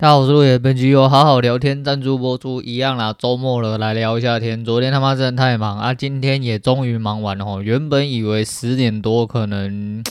[0.00, 4.64] 大家好，我是路野，本期由好好聊天赞助播出一样啦，周末了，来聊一下天。
[4.64, 7.60] 昨天他妈真的太忙啊，今天也终于忙完了。
[7.60, 10.02] 原本以为十点多可能。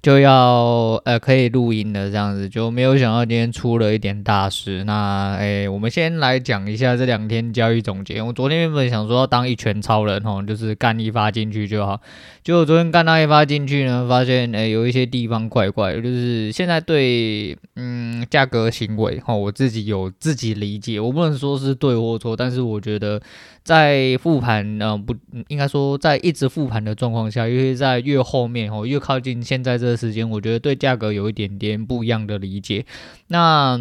[0.00, 4.84] 就要呃可以录音的这样子，就没有想到今天出了一点大事。
[4.84, 8.22] 那诶，我们先来讲一下这两天交易总结。
[8.22, 12.00] 我昨天原本想说要当一拳超人吼，就是干一发进去就好。
[12.44, 23.20] 结果昨天干那一发进去呢，发现诶有一些地方怪怪的，就是现在对嗯价格行为吼，我自己有自己理解，我不能说是对或错，但是我觉得。
[23.68, 25.14] 在复盘，呃，不，
[25.48, 32.86] 应该说在一直复盘的状况下，尤其在越后面哦，越靠近现在这个时间，我觉得对价格有一点点不一样的理解。
[33.26, 33.78] 那。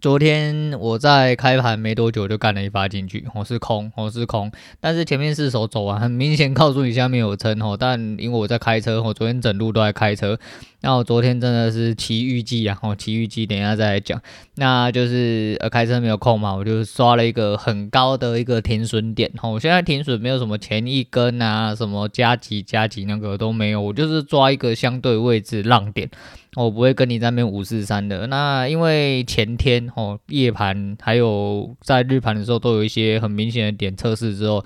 [0.00, 7.74] 昨天我在开盘没多久就干了一发进去，我是空，我是空，但是前面四手走完，很明显告诉你下面有撑哦。
[7.74, 10.38] 但因为我在开车，我昨天整路都在开车，
[10.84, 14.20] 那我昨天真的是奇遇记啊，哦，奇遇记，等一下再来讲。
[14.56, 26.10] 那就是呃开车没有空嘛，我就刷了一个很高的一个停损点，哦，我现在停损没有什么前一根啊，什么加急加急那个都没有，我就是抓一个相对位置浪点。
[26.54, 34.62] 我不会跟你在那边五四三的，那因为前天哦夜盘还有在日盘的时候都有一些很明显的点测试之后，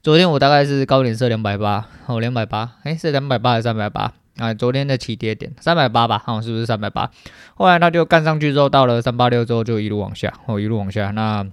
[0.00, 4.54] 昨天我大概是高点设两百八哦两百八，诶是两百八还是三百八啊？
[4.54, 7.10] 昨天的起跌点三百八吧，哦是不是三百八？
[7.54, 11.46] 后来它就干上去之后，到了三八六之后就一路往下，哦一路往下那。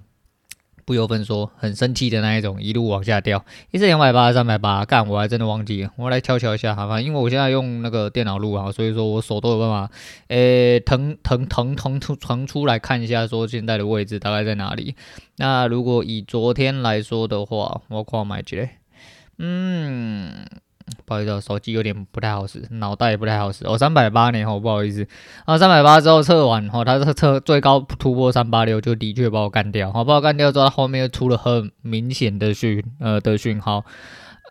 [0.86, 9.90] 不由分说，很生气的那一种，一路往下掉，一次两百八，三百八，干，我还真的忘记了，我来瞧瞧一下，好吧，因为我现在用那个电脑录啊，所以说我手都有办法，
[10.28, 14.94] 诶，腾腾腾腾出腾出来看一下，说现在的位置大概在哪里。
[15.38, 18.68] 那如果以昨天来说的话，我靠买几嘞？
[19.38, 20.44] 嗯。
[21.04, 23.66] 不好意思，手机有点不太好使，脑袋也不太好使。
[23.66, 25.06] 我，三百八年后，不好意思。
[25.44, 29.92] 啊，三百八之后测完，哦，它这测最高突破三八六，就的确把我干掉。
[29.92, 33.84] 好，把我干掉之后，后面又出了很明显的讯，呃的讯号，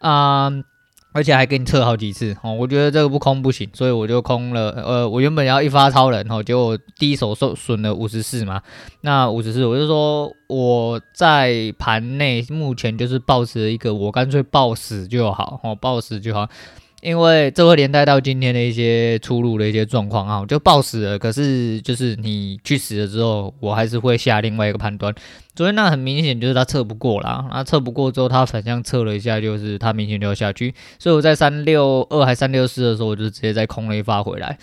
[0.02, 0.52] 啊。
[1.14, 4.72] 而且还给你测好几次哦，我觉得这个不空不行，所以我就空了。
[4.72, 8.62] 呃，我原本要一发超人哦，结果第一手受损了五十四嘛。
[9.02, 16.50] 那五十四，我就说我在盘内目前就是抱持一个，我干脆抱死就好哦，抱死就好。
[17.04, 21.20] 因为这会连带到今天的一些出入的一些状况啊，就抱死了。
[21.20, 25.14] 可是就是你去死了之后，我还是会下另外一个判断。
[25.54, 30.74] 昨天那很明显就是他测不过啦，那测不过之后，他反向测了一下，就是他明显就要下去。
[30.98, 34.58] 所以我在三六二还三六四的时候，我就直接再空了一发回来。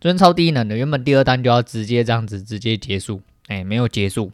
[0.00, 4.32] 昨天超低能的，原本第二单就要直接这样子直接结束，哎，没有结束。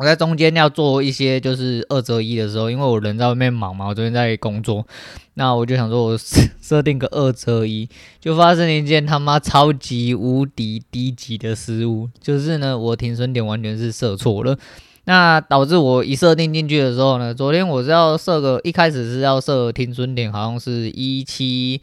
[0.00, 4.86] 我在中间要做一些就是二择一的时候，因为我人在外面忙嘛，我昨天在工作，
[5.34, 7.86] 那我就想说我设 定个二择一，
[8.18, 14.56] 就发生了一件他妈超级无敌低级的失误，就是呢我停损点完全是设错了，
[15.04, 21.82] 那导致我一设定进去的时候呢，昨天我是要设个一开始是要设停损点，好像是一七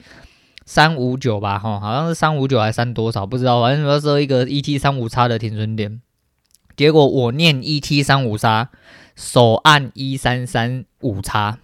[0.65, 6.01] 三五九吧，哈，好像是三五九还是三多少不知道，反正我要设一个一七三五叉的停损点。
[6.77, 8.69] 结果我念一七三五叉，
[9.15, 11.57] 手按一三三五叉，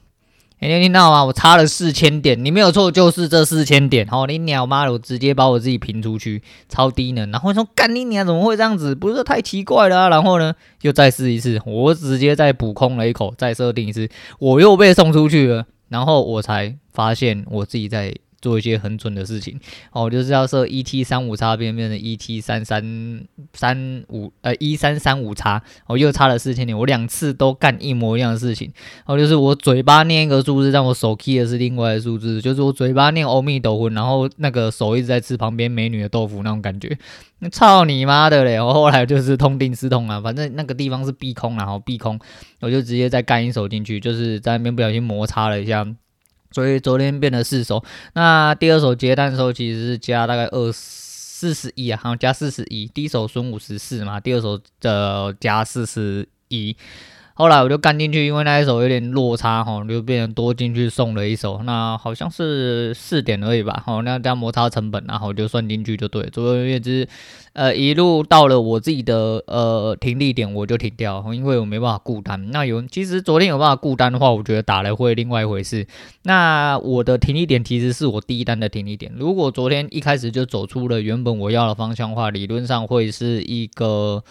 [0.59, 1.23] 哎，你听到吗？
[1.25, 4.07] 我差了四千点，你没有错，就是这四千点。
[4.07, 7.29] 好，你鸟妈的，我直接把我自己平出去，超低能。
[7.29, 8.95] 然后说干你娘，怎么会这样子？
[8.95, 10.09] 不是太奇怪了？
[10.09, 14.09] 然后呢，又再试一次，我直接再补空了一口，再设定一次，
[14.39, 15.67] 我又被送出去了。
[15.89, 18.15] 然后我才发现我自己在。
[18.43, 19.57] 做一些很蠢的事情
[19.93, 23.23] 哦，就是要设一 T 三五叉变变成一 T 三三
[23.53, 28.69] 三五呃一三三五叉，哦又差了四千点，我两次都干一模一样的事情，
[29.05, 36.97] 哦就是我嘴巴念一个数字，让我手 key 的是另外的数字，就是我嘴巴念欧米斗魂，然后那个手一直在吃旁边美女的豆腐那种感觉，
[37.49, 38.59] 操你妈的嘞！
[38.59, 42.19] 我后来就是痛定思痛啊，反正那个地方是避空，然后避空，
[42.59, 45.87] 我就直接再干一手进去，就是在那边不小心摩擦了一下。
[46.53, 47.83] 所以昨天变了四手，
[48.13, 56.77] 那第二手接单的时候其实是加大概二四十一啊，好像加四十一，第一手损五十四嘛，第二手的加四十一。
[57.35, 66.23] 后来我就干进去，因为那一手有点落差哈，就变成多进去送了一手，那好像是四点而已吧，好，那这样摩擦成本，然后我就算进去就对。
[66.29, 67.07] 左右月之，
[67.53, 72.51] 呃，一路到了我自己的呃停利点，我就停掉，因为我没办法顾单。
[72.51, 75.87] 那有其实昨天有办法顾单的话，我觉得打来会另外一回事。
[76.21, 79.11] 那我的停利点其实是我第一单的停利点。
[79.17, 84.23] 如果昨天一开始就走出了原本我要的方向的话，理论上会是一个。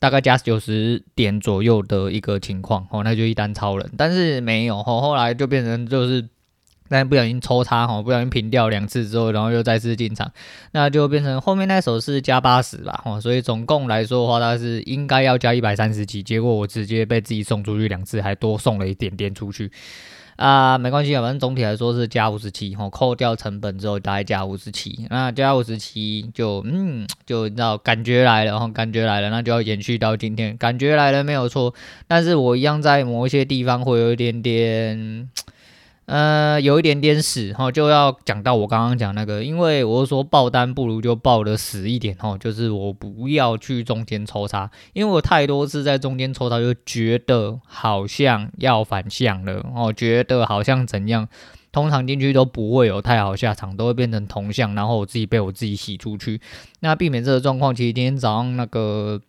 [0.00, 6.28] 大概加九十点左右的一个情况，哦，那就一单超人，但是没有，后后来就变成就是
[6.88, 10.32] 但不小心抽插哈，不小心平掉两次之后，然后又再次进场，
[10.72, 19.70] 那就变成后面那手是加八十吧，哈，所以总共来说的话，它是应该要加一百三十几，结果我直接被自己送出去两次，还多送了一点点出去，
[20.38, 31.74] 啊，没关系啊，反正总体来说是加五十七，哈，扣掉成本之后大概加五十七，那加五十七就嗯，就你知道感觉来了，哈，感觉来了，那就要延续到今天，感觉来了没有错，
[32.06, 35.28] 但是我一样在某一些地方会有一点点。
[36.08, 51.28] 呃，有一点点死哈，就要讲到我刚刚讲那个，因为我是说爆单不如就爆的死一点哈，就是我不要去中间抽插，因为我太多次在中间抽插就觉得好像要反向了哦，觉得好像怎样，
[51.72, 56.40] 通常进去都不会有太好下场，都会变成同向，然后我自己被我自己洗出去。
[56.80, 59.20] 那避免这个状况，其实今天早上那个。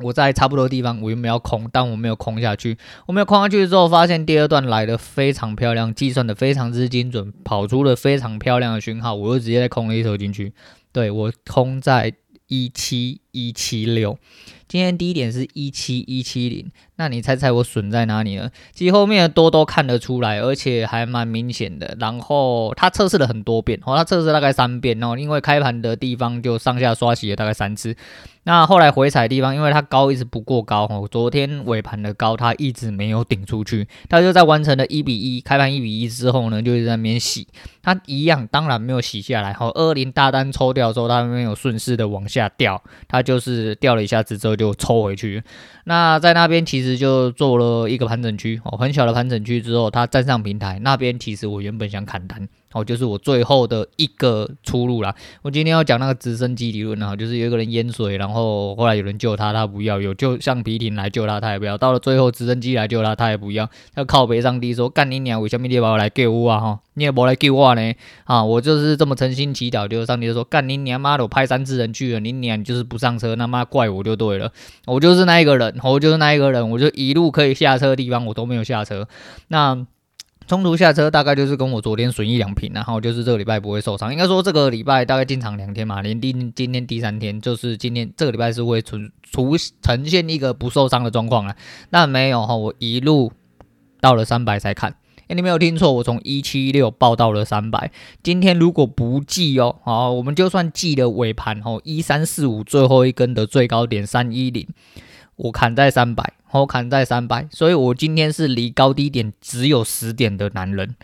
[0.00, 2.76] 我在差不多地方，我又没有空，但我没有空下去。
[3.06, 10.52] 我没有空下去之后，发现第二段来的非常漂亮，计算的非常之精准，跑出了非常漂亮的讯号，我又直接再空了一头进去。
[10.92, 12.12] 对，我空在
[12.48, 14.18] 一七一七六。
[14.68, 18.50] 今天第一点是一七一七零，那你猜猜我损在哪里呢？
[18.74, 21.96] 其实后面的多都看得出来，而且还蛮明显的。
[22.00, 27.96] 然后他测试了很多遍，哦，他测试大概三遍哦，因为开盘的地方就上下刷洗了大概三次。
[28.46, 37.48] 那后来回踩的地方，因为它高一直不过高哦，昨天尾盘的高它一直没有顶出去，它就在完成了一比一开盘一比一之后呢，就在那边洗，
[37.82, 39.52] 它一样当然没有洗下来。
[39.52, 45.42] 哈，二零大单抽掉之后，它没有顺势的往下掉，它就是掉了一下子之后就抽回去。
[45.82, 52.48] 那在那边其实就做了一个盘整区哦，很小的盘整区之后，它站上平台那边，其实我原本想砍单。
[52.72, 55.14] 哦，就是我最后的一个出路啦。
[55.40, 61.78] 我今天要讲那个直升机理论啊，就是有一个人淹水，然后后来有人救他，他不要；有救橡皮艇来救他，他也不要。
[61.78, 63.70] 到了最后，直升机来救他，他也不要。
[63.94, 65.40] 他靠北上帝说：“干你娘！
[65.40, 66.60] 为什么你把我来救我啊？
[66.60, 67.94] 哈，你也不来救我呢？
[68.24, 71.24] 啊，我就是这么诚心祈祷，就是上帝说：干你娘妈的！
[71.24, 74.52] 我派三次人去了，你娘就是不上车，那妈怪我就对了。
[74.86, 79.08] 我就是那一个人，我就是那一个人，我就一路可以下车的地方我都没有下车。
[79.48, 79.86] 那。
[80.46, 84.12] 中途下车大概就是跟我昨天损益两瓶，然后就是这个礼拜不会受伤。
[84.12, 91.56] 应该说这个礼拜大概进场两天嘛，连第今天第三天，就是今天这个礼拜是会存出呈现一个不受伤的状况啊。
[91.90, 93.32] 那没有哈，我一路
[94.00, 94.94] 到了三百才看。
[95.28, 97.90] 哎，你没有听错，我从一七六报到了三百。
[98.22, 104.68] 今天如果不记哦，好，我们就算记了尾盘哦，一三四五最后一根的最高点三一零。
[105.36, 110.96] 我砍在三百，我砍在三百，所以我今天是离高低点只有十点的男人，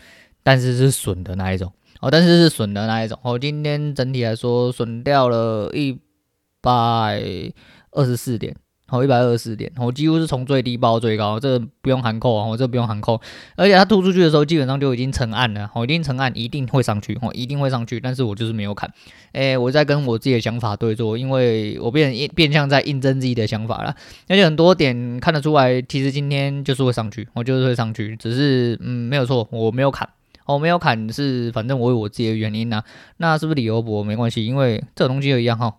[0.43, 1.71] 但是是损的那一种
[2.01, 3.19] 哦，但是是损的那一种。
[3.23, 5.99] 我今天整体来说损掉了一
[6.61, 6.71] 百
[7.91, 8.55] 二十四点。
[8.93, 13.19] 好，一百二十四点，我几乎是从最低报到最高，这个不用含扣啊，我这不用含扣，
[13.55, 18.87] 而且它吐出去的时候基本上就已经成案了，我一定成案，一定会上去，我一定会上去，但是我就是没有砍，
[19.31, 23.95] 诶，我在跟我自己的想法对坐，因为我变变相在印证自己的想法了，
[24.27, 30.07] 而且很多点看得出来，其实今天就是会上去，我就是会上去，只是嗯没有错，我没有砍，
[30.45, 32.83] 我没有砍是反正我有我自己的原因呐，
[33.17, 35.73] 那是不是理由不没关系，因为这种东西又一样哈。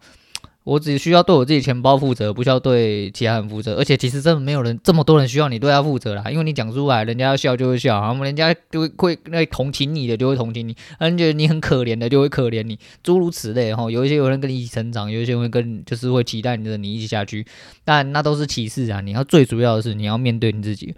[0.65, 3.75] 我只需要对我自己钱包负责，不需要对其他人负责。
[3.77, 13.91] 而且其实真的没有人这么多人需要你对他负责啦，因为你讲出来，人家要笑就会笑，然后人家就会会那同情你的就会同情你，人觉得你很可怜的就会可怜你，诸如此类哈。
[13.91, 17.47] 有一些有人跟你一起成长，有一些人会跟就是会期待你的你一起下去，
[17.85, 19.03] 但那都是其次啊。
[19.03, 20.95] 你要最主要的是你要面对你自己。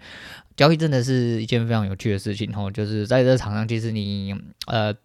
[0.55, 4.33] 交易真的是一件非常有趣的事情哈，就是在这场上，其实你
[4.67, 4.95] 呃。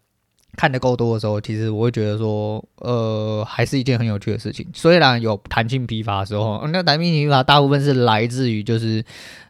[0.55, 4.65] 看得够多的时候，其实我会觉得说，呃，还是一件很有趣的事情。
[4.73, 9.03] 虽然有弹性疲乏的时候，那弹性疲乏大部分是来自于就是。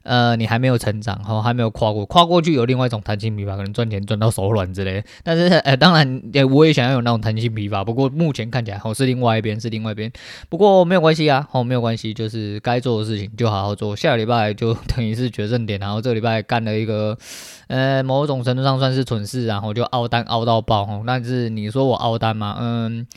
[0.04, 5.02] 呃，你还没有成长，哈，还没有跨过，跨过去有另外一种弹性疲乏，可能赚钱赚到手软之类。
[5.24, 10.12] 但是，呃，当然，也我也想要有那种弹性疲乏，不过目前看起来，哦，是另外一边，是另外一边。
[10.50, 13.96] 不过没有关系啊，哦，没有关系，就是该做的事情就好好做。
[13.96, 17.18] 下个礼拜就等于是决胜点，然后这个礼拜干了一个，
[17.68, 21.04] 呃，某种程度上算是蠢事，然后就凹单凹到爆，哦。
[21.06, 22.58] 但是你说我凹单吗？
[22.60, 23.08] 嗯，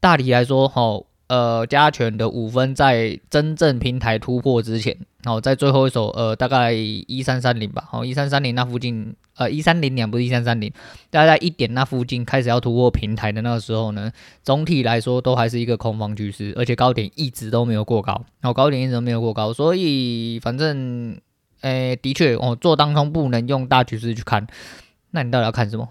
[0.00, 1.02] 大体来说，哈。
[1.26, 10.70] 呃，加权的五分在真正平台突破之前，好，在最后一手，呃，大概一三三零吧，好，一三三零那附近，呃，一三零两不是一三三零，
[11.08, 14.12] 大概在一点那附近开始要突破平台的那个时候呢，
[14.42, 21.18] 总体来说都还是一个空方趋势，而且高点一直都没有过高，然后高点一直都没有过高，所以反正，
[21.62, 24.46] 诶，的确，哦，做当中不能用大趋势去看，
[25.12, 25.88] 那你到底要看什么？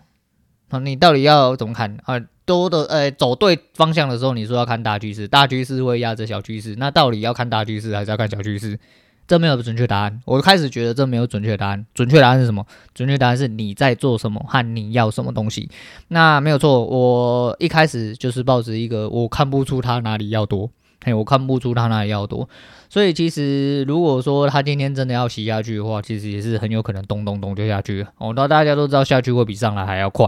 [0.80, 2.20] 你到底要怎么看啊？
[2.46, 8.78] 多的，呃，走对方向的时候，你说要看大趋势，大趋势会压着小趋势，那到底要看大趋势还是要看小趋势？
[9.26, 10.20] 这没有准确答案。
[10.26, 11.86] 我开始觉得这没有准确答案。
[11.94, 12.66] 准确答案是什么？
[12.94, 15.70] 准确答案是你在做什么和你要什么东西。
[16.10, 20.70] 那没有错，我一开始就是抱着一个我看不出他哪里要多，
[21.06, 22.50] 嘿，我看不出他哪里要多。
[22.90, 28.10] 所以其实如果说他今天真的要洗下去的话，其实也是很有可能咚咚咚就下去了。
[28.18, 30.28] 哦，那大家都知道下去会比上来还要快，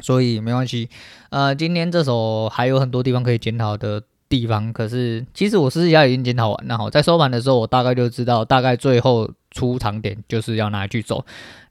[0.00, 0.88] 所以没关系。
[1.30, 4.02] 呃，今天这首还有很多地方可以检讨的。
[4.32, 11.22] 地方，可是其实我私底下已经检讨完了哈，在收盘的时候，我大概就知道，大概最后出场点就是要拿去走。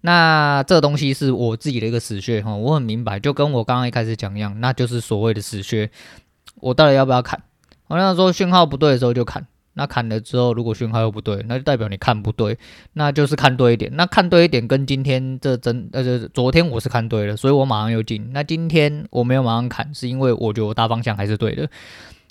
[0.02, 5.90] 那这东西是我自己的一个死穴哈，我很明白，就跟我刚刚一开始讲一样，那就是所谓的死穴。
[6.58, 7.42] 我到底要不要砍？
[7.88, 12.58] 我那时候讯号不对的时候就砍，那砍了之后，如果讯号又不对，那就代表你看不对，
[12.94, 13.92] 那就是看对一点。
[13.96, 18.32] 那看对一点跟今天这真呃，昨天我是看对了，所以我马上又进。
[18.34, 21.70] 那今天我没有马上砍，是因为我觉得我大方向还是对的。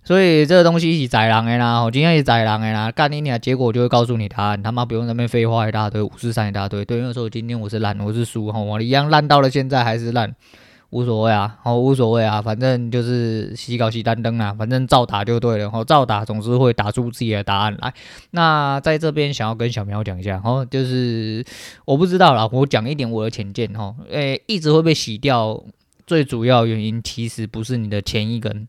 [0.02, 3.38] 所以这个东西是宰狼的啦，我今天是宰狼的啦，干你俩！
[3.38, 6.82] 结果就会告诉你答案，他妈不用在那边废话一大堆，五四三一大堆。
[6.86, 10.34] 对，因为说今天我是烂，我是输哈，我一样烂到了现在还是烂，
[10.90, 17.94] 无所谓啊，哦无所谓啊，反正就是洗稿洗单灯啊，反正照打就对了，哦照打总是会打出自己的答案来。
[18.32, 21.44] 那在这边想要跟小苗讲一下，哦就是
[21.84, 25.62] 我不知道啦，我讲一点我的浅见哦，诶一直会被洗掉，
[26.06, 28.66] 最主要原因其实不是你的前一根。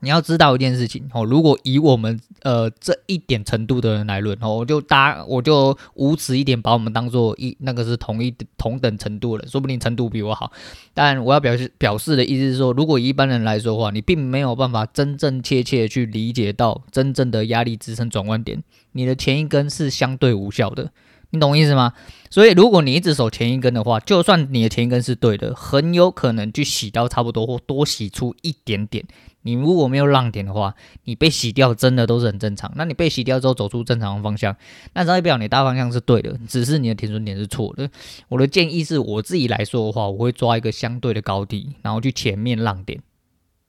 [0.00, 10.50] 你要知道一件事情哦，如果以我们呃这一点程度的人来论哦，我就搭我就无耻一点，把我们当做一那个是同一同等程度的，说不定程度比我好。
[10.94, 20.90] 但我要表示表示的意思是说，如果一般人来说的话，你并没有办法真正切切去理解到真正的压力支撑转弯点，你的前一根是相对无效的。
[21.30, 21.92] 你懂我意思吗？
[22.28, 29.04] 所以如果你一直守前一根的话，就算你的前一根是对的，很有可能去洗到差不多或多洗出一点点。
[29.42, 32.70] 你如果没有浪点的话，你被洗掉真的都是很正常。
[32.76, 34.54] 那你被洗掉之后走出正常的方向，
[34.92, 37.88] 那代表你大方向是对的，只是你的停损点是错的。
[38.28, 43.00] 我的建议是我自己来说的话，我会抓一个相对的高低，然后去前面浪点。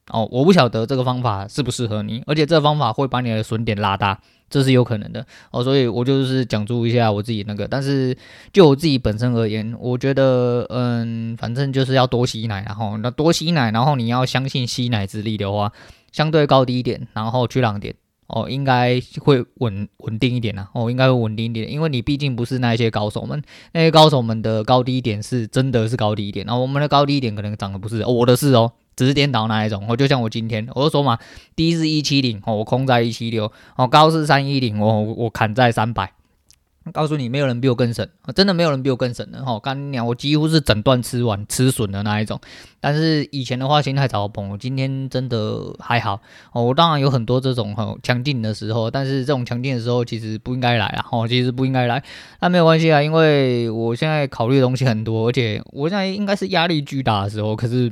[0.10, 4.20] 哦，我不晓得这个方法适不适合你，而且这个方法会把你的损点拉大。
[4.50, 8.14] 这是有可能的哦，所以我就是讲述一下我自己那个，但是
[8.52, 15.72] 就我自己本身而言，我觉得，嗯，反正就是要多吸奶，然后那多吸奶，然后你要相信吸奶之力的话，
[16.12, 17.96] 相对高低一点，然后去浪点，
[18.28, 23.42] 哦，应该会稳稳定一点呐，哦，应该会稳定一点，因为你毕竟不是那些高手们，
[23.72, 28.74] 那些高手们的高低点是真的是高低点，然后我们的高低点可能涨的不是我的是哦。
[28.96, 31.18] 只是颠倒那一种，我就像我今天，我就说嘛，
[31.56, 36.14] 低是一七零，我空在一七六，哦，高是三一零，我我砍在三百。
[36.92, 39.60] 告诉你，没有人比我更省，真的没有人比我更省的哈。
[39.60, 42.42] 刚讲我几乎是整段吃完吃损的那一种，
[42.80, 46.20] 但是以前的话心态早崩，我今天真的还好
[46.54, 46.64] 哦。
[46.64, 52.02] 我当然有很多这种很强劲的时候，但是这种强劲的时候其实不应该来啊，哦，其实不应该来，
[52.40, 57.92] 但没有关系啊，因为我现在考虑的东西很多，而且我现在应该是压力巨大的时候，可是。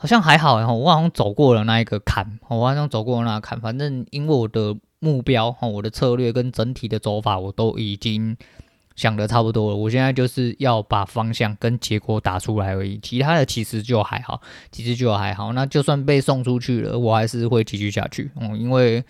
[0.00, 3.60] 好像还好，然后我好像走过了那一个坎，我好像走过了那坎。
[3.60, 8.36] 反正因为我的目标哈，我的策略跟整体的走法，我都已经
[8.94, 9.76] 想的差不多了。
[9.76, 14.40] 我现在就是要把方向跟结果打出来而已，其他的其实就还好，
[14.70, 15.52] 其实就还好。
[15.52, 19.04] 那就算被送出去了，我还是会继续下去，嗯，因为。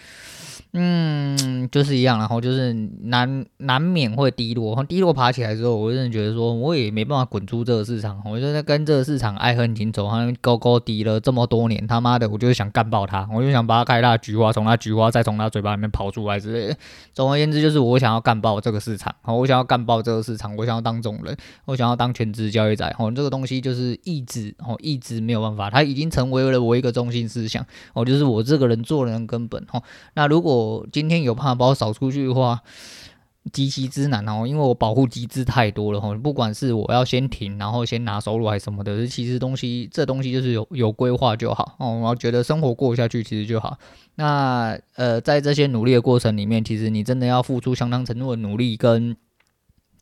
[0.73, 16.77] 嗯，就是一样，然后就是难难免会低落，低落爬起来之后，我真的觉得说，我也没办法滚出这个市场，我就在跟这个市场爱恨情仇，好高高低了这么多年，他妈的，我就是想干爆他，我就想把他开大菊花，从他菊花再从他嘴巴里面跑出来之类的。
[17.15, 21.35] 总而言之，就是我想要干爆这个市场，我想要干爆这个市场，我想要当种人，
[21.65, 29.83] 我想要当全职交易仔，哦，这个东西就是一直哦，一直没有办法，它已经成为了我一个中心思想，哦，就是我这个人做人根本，哦，
[30.13, 30.58] 那如果。
[30.59, 32.63] 我今天有怕把我扫出去的话，
[33.53, 36.15] 极其之难哦，因为我保护机制太多了哈。
[36.17, 42.01] 不管是我要先停，然后先拿收入还是什么的，其实东西这东西就是有有规划就好哦。
[42.01, 43.79] 我觉得生活过下去其实就好。
[44.17, 49.17] 那呃，在这些努力的过程里面，其实你真的要付出相当程度的努力跟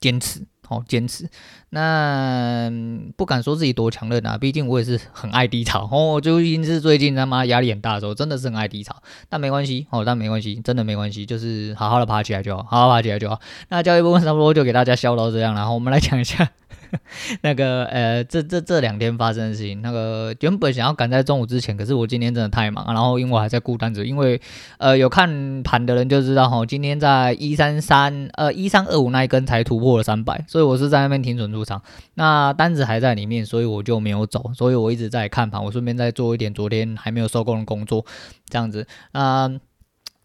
[0.00, 0.46] 坚持。
[0.68, 1.28] 好坚持，
[1.70, 2.70] 那
[3.16, 6.20] 不敢说自己多强韧啊，毕竟我也是很爱低潮哦。
[6.20, 8.96] 究竟是最近他妈压力很大的时候，真的是很爱低潮，
[9.28, 13.40] 但没关系哦，但没关系，真的没关系，就是好好的爬起来就好，好爬起来就好。
[13.68, 16.50] 那教育部分差不多就给大家笑到这样，然后我们来讲一下。
[17.42, 24.40] 那个呃，这这这两天发生的事情，那个原本想要赶在中午之前，可是我今天真的太忙，然后因为我还在顾单子，因为
[24.78, 31.82] 呃有看盘的人就知道哈，今天在一三三呃一三二五那一根才突破了三百，所以我是在那边停损入场，
[32.14, 38.04] 那单子还在里面，所以我就没有走，所以我一直在看盘，我顺便再做一点昨天还没有收工的工作，
[38.48, 39.42] 这样子啊。
[39.42, 39.60] 呃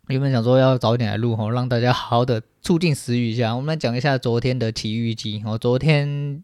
[0.08, 3.56] 原本想说要早一点来录吼，让大家好好的促进食欲一下。
[3.56, 5.42] 我们来讲一下昨天的奇遇记。
[5.46, 6.42] 我昨天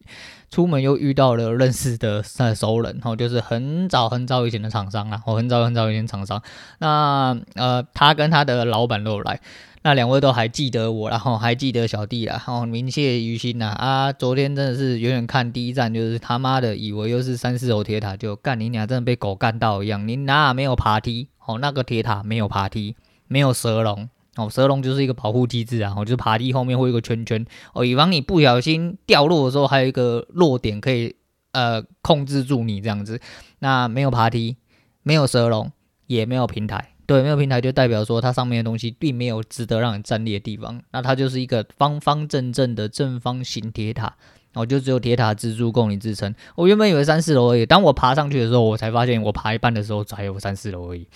[0.50, 6.42] 出门又遇到了认识的熟人，吼，就是很早很早以前的厂商啦，我很早很早以前厂商。
[6.78, 9.42] 那呃，他跟他的老板都有来，
[9.82, 13.70] 那两位都还记得我，然后还记得小弟啦，吼，铭谢于心呐。
[13.70, 21.28] 啊，昨天真的是远远看第一站，就是他妈的以为又是三四楼铁塔，就干你俩真的被狗干到一样，你哪没有爬梯？
[21.46, 22.96] 哦，那个铁塔没有爬梯。
[23.27, 31.15] 没有蛇笼哦，蛇笼就是一个保护机制啊，哦，就是爬梯后面会有一个圈圈哦，以防你不小心掉落的时候，还有一个落点可以
[31.53, 33.19] 呃控制住你这样子。
[33.60, 34.57] 那没有爬梯，
[35.01, 35.72] 没有蛇笼，
[36.05, 40.79] 也没有平台，对，没有平台就代表说它上面的东西并没有值得让你站立的地方。
[40.91, 44.15] 那它就是一个方方正正的正方形铁塔，
[44.53, 46.36] 哦，就只有铁塔支柱供你支撑。
[46.55, 51.07] 我原本以为三四楼而已，当我爬上去的时候，我才发现我爬一半的时候才有三四楼而已。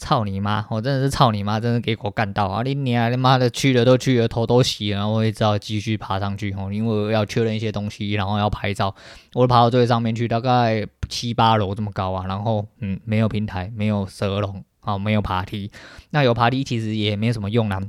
[0.00, 0.64] 操你妈！
[0.70, 1.60] 我真的是操你妈！
[1.60, 2.62] 真的给我干到啊！
[2.62, 8.94] 你娘他妈的去了都去了，头都洗了，然后我也只好继续爬上去哦，因为我要确认一些东西，然后要拍照。
[9.34, 12.24] 我爬到最上面去，大概七八楼这么高啊。
[12.26, 15.70] 然后嗯，没有平台，没有蛇笼，哦，没有爬梯。
[16.10, 17.80] 那有爬梯其实也没什么用啦。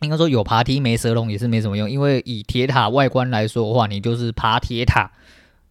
[0.00, 5.12] 应该说有爬梯没蛇笼也是没什么用，因为以铁塔外观来说的话，你就是爬铁塔。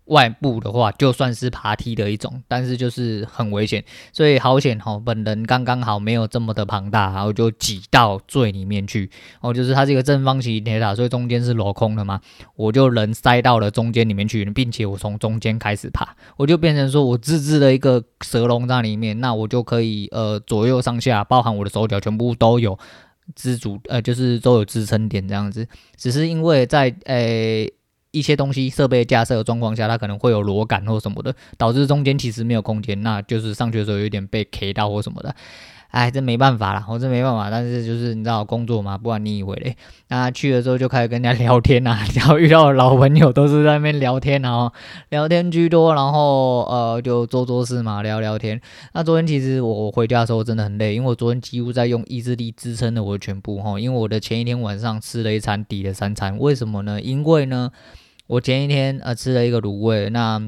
[0.06, 9.10] 外部的话，就算是爬梯的一种，但是就是很危险，所以好险哈，本人刚刚好没有这么的庞大，然后就挤到最里面去。
[9.40, 12.20] 哦，就是它是一个正方形铁塔，所以中间是镂空的嘛，
[12.56, 22.78] 我就人塞到了中间里面去，并且我从中间开始爬，我就变成说我自制了一个蛇笼在里面，那我就可以呃左右上下，包含我的手脚全部都有
[23.36, 27.66] 支足，呃，就是都有支撑点这样子，只是因为在诶。
[27.66, 27.83] 呃
[28.14, 35.36] 一些东西设备架设的状况下，它可能会有螺杆或什么的，导致中间其实没有空间，那就是上去的时候有点被 K 到或什么的。
[35.90, 37.52] 哎，这没办法啦，我这没办法。
[37.52, 39.76] 但是就是你知道工作嘛，不然你以为嘞？
[40.08, 44.74] 那去了之后就开始跟人家聊天啊， 然后遇到老朋友都是在那边聊天，然后
[45.10, 48.60] 聊天居多，然后呃就做做事嘛，聊聊天。
[48.94, 57.00] 那昨天其实我回家的时候真的很累，因为我昨天几乎在用意志力支撑了我的全部哈，因为我的前一天晚上吃了一餐抵了三餐，为什么呢？
[57.00, 57.72] 因为呢。
[58.34, 60.42] 我前一天呃吃了一个卤味，那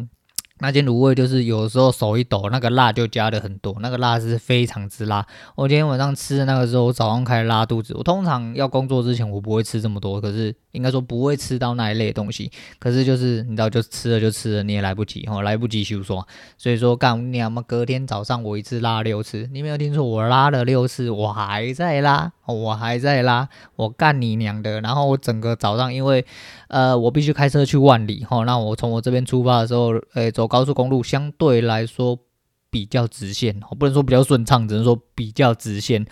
[0.59, 5.23] 那间卤味就是有时候手一抖，那个辣就加的很多，那个辣是非常之辣。
[5.55, 7.93] 我今天晚上吃的那个时候，我早上开始拉肚子。
[7.95, 12.51] 我通常要工作之前我不会吃这么多，可是应该说不会吃到那一类东西。
[12.79, 16.11] 可是就是你知道，就吃了就吃了，你也来不及哦，来不及收拾。
[16.57, 22.31] 所以说干你妈隔天早上我一次拉六次，你没有听错，我拉了六次，我还在拉。
[22.53, 24.81] 我还在拉，我干你娘的！
[24.81, 26.25] 然后我整个早上，因为
[26.67, 28.43] 呃，我必须开车去万里哈。
[28.43, 32.17] 那我从我这边出发的时候，诶、走高速公路相对来说
[32.69, 36.05] 比较直线，我不能说比较顺畅，只能说比较直线。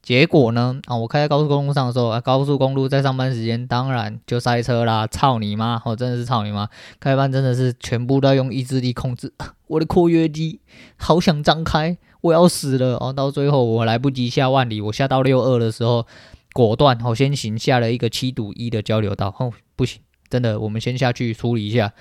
[0.00, 5.06] 结果呢，啊，我开在高速公路上的时候，啊，高速公路在上班时间当然就塞车啦！
[5.06, 5.82] 操你妈！
[5.84, 6.68] 我真的是操你妈！
[6.98, 9.34] 开班真的是全部都要用意志力控制，
[9.66, 10.60] 我的括约肌
[10.96, 11.98] 好想张开。
[12.20, 13.12] 我要死了哦！
[13.12, 16.06] 到最后我来不及下万里，我下到六二的时候，
[16.52, 19.34] 果断我先行下了一个七堵一的交流道。
[19.38, 21.92] 哦，不行，真的，我们先下去处理一下。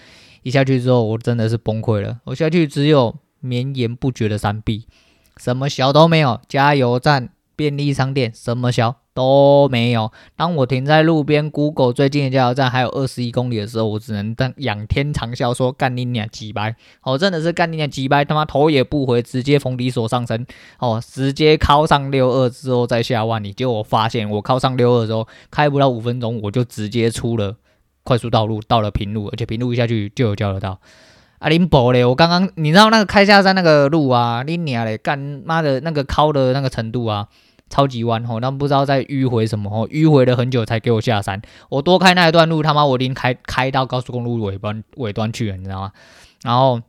[0.44, 2.20] 一下去之后，我真的是崩溃了。
[2.24, 4.86] 我下去只有绵延不绝的山壁，
[5.36, 8.96] 什么小都没有，加油站、便利商店，什么销。
[9.17, 10.12] 都没有。
[10.36, 18.24] 当我停在路边，Google 最近的加油站还有二十一公里的时候，我只能当仰天长啸说：“干你娘几掰！”哦，真的是干你娘几掰！
[18.24, 20.46] 他妈头也不回，直接逢低锁上升，
[20.78, 23.52] 哦，直接靠上六二之后再下万里。
[23.52, 27.56] 结果我发现，我靠上六二之后，开不到五分钟，我就直接出了
[28.04, 30.80] 快速道路，到了平路，而且平路一下去就有交流道。
[31.39, 37.28] 啊，林博嘞，我刚刚你知道那个开下山那个路啊，你娘嘞，干妈的那个靠的那个程度啊！
[37.69, 41.41] 超级弯吼，但不知道在迂回什么吼，迂回了很久才给我下山。
[41.69, 45.91] 我多开那一段路，他妈我已经开开到高速公路尾端尾端去了，你知道吗？
[46.43, 46.82] 然后。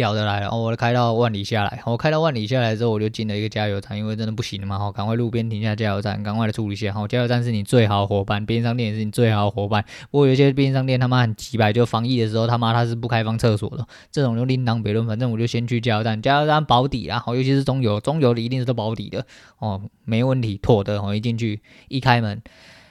[0.00, 6.90] 屌的来了，哦我开到万里下来，我开到万里下来之后，我就进了一个加油站，因为真的不行了嘛，好，赶快路边停下加油站，赶快的处理一下。
[6.90, 9.84] 好，加油站是你最好的伙伴，便利商店也是你最好的伙伴。
[10.10, 15.06] 不过有些便利商店他妈很奇葩，就防疫的时候他妈他是不开放厕所的，这种就另当别论。
[15.06, 19.26] 反正我就先去加油站，加油站保底啦，好，尤其是中油，中油的一定是都保底的
[19.58, 21.02] 哦，没问题，妥的。
[21.02, 22.40] 我一进去一开门。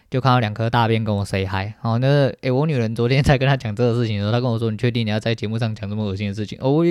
[0.10, 6.84] 就看到两颗大便跟我 say hi，哦，那个，哎，我女人昨天才跟她讲这个事情的时候，她跟我说：“你确定你要在节目上讲这么恶心的事情？”哦，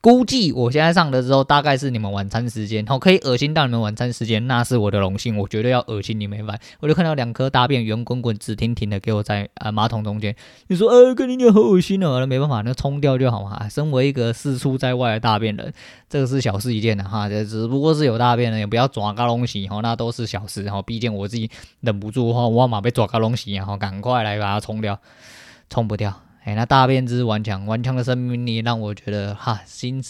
[0.00, 6.58] 估计我现在上的时候大概是你们晚餐时间，哦，可以恶心到你们晚餐时间，那是我的荣幸，我绝对要恶心你们一番。
[6.80, 10.34] 我就看到两颗大便圆滚滚、直挺挺的给我在啊马桶中间，
[10.66, 13.68] 你说，呃，跟你讲好恶心哦，那没办法，那冲掉就好嘛。
[13.68, 15.72] 身为一个四处在外的大便人，
[16.10, 21.48] 这个是小事一件的哈，这只不过是有大便的，也不要抓个东西，哦，那都是小事，哈，毕竟我自己
[21.82, 24.98] 忍不住我马被抓个东西，然后赶快来把它冲掉，
[25.68, 26.20] 冲不掉。
[26.44, 30.02] 哎，那大便之顽强，顽强的生命力让我觉得哈心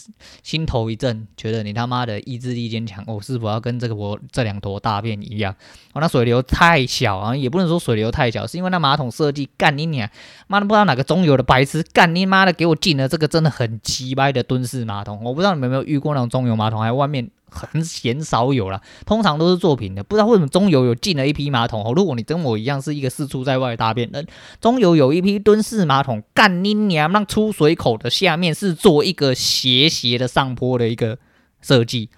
[0.44, 3.02] 心头一震，觉得你他妈的意志力坚强。
[3.08, 5.52] 我、是否要跟这个我这两坨大便一样？
[5.94, 10.08] 哦，那水流太小啊，也不能说水流太小，是因为那马桶设计干你娘，
[10.46, 15.20] 妈的不知道哪个中游的白痴干你妈的给我进了这个真的很鸡掰的蹲式马桶。
[15.24, 17.28] 我不知道你们有没有遇过那种中游马桶，还有外面。
[17.50, 20.02] 很鲜少有了，通常都是作品的。
[20.02, 21.92] 不知道为什么中游有进了一批马桶哦。
[21.94, 24.26] 如果你跟我一样是一个四处在外的大便人，
[24.60, 27.10] 中游有一批蹲式马桶，干你娘！
[27.12, 31.18] 让出水口的下面是做一个斜斜的上坡的一个
[31.60, 32.10] 设计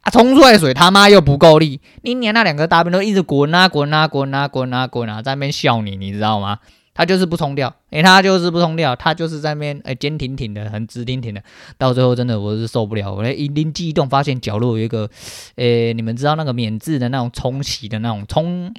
[0.00, 6.58] 啊，冲出来水他妈又不够力，你娘那两个大便都一直滚啊滚啊滚啊滚啊滚啊，在那边笑你，你知道吗？
[6.98, 11.40] 他就是不冲掉，诶、他就是不冲掉，他就是在那边诶，坚挺挺的，很直挺挺的，
[11.78, 15.08] 到最后真的我是受不了，我一灵机一动，发现角落有一个，
[15.54, 18.74] 诶、你们知道那个免治的那种冲洗的那种冲。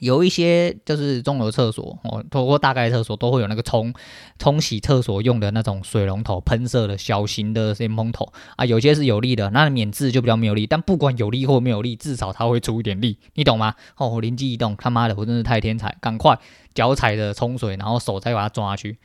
[0.00, 3.94] 有一些就是中流厕所哦，包括大概厕所都会有那个冲
[4.38, 10.66] 冲洗厕所用的那种水龙头喷射的小型的莲蓬头啊，有些是有力的，那免治就比较没有力。
[10.66, 13.74] 但不管有力或没有力，至少它会出一点力，你懂吗？
[13.96, 16.38] 哦，我灵机一动，他妈的，我真是太天才，赶快
[16.74, 18.98] 脚踩着冲水，然后手再把它抓下去。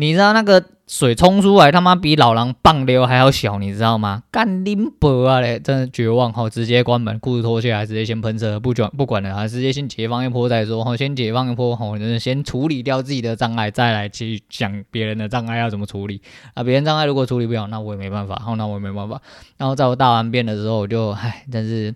[0.00, 4.22] 你知道那个水冲出来，他妈比老狼棒溜还要小，你知道吗？
[4.30, 6.48] 干拎波啊嘞，真的绝望哈！
[6.48, 9.46] 直接关门，裤子脱下来，直接先喷射，不管不管了啊！
[9.46, 16.22] 直接先解放一波再说哈，先解放一波哈，就是先处理掉自己的障碍，再来去想别人的障碍要怎么处理
[16.54, 16.64] 啊！
[16.64, 19.20] 别人障碍如果处理不了，那我也没办法，好，那我也没办法。
[19.58, 21.94] 然后在我大完便的时候，我就唉，真是。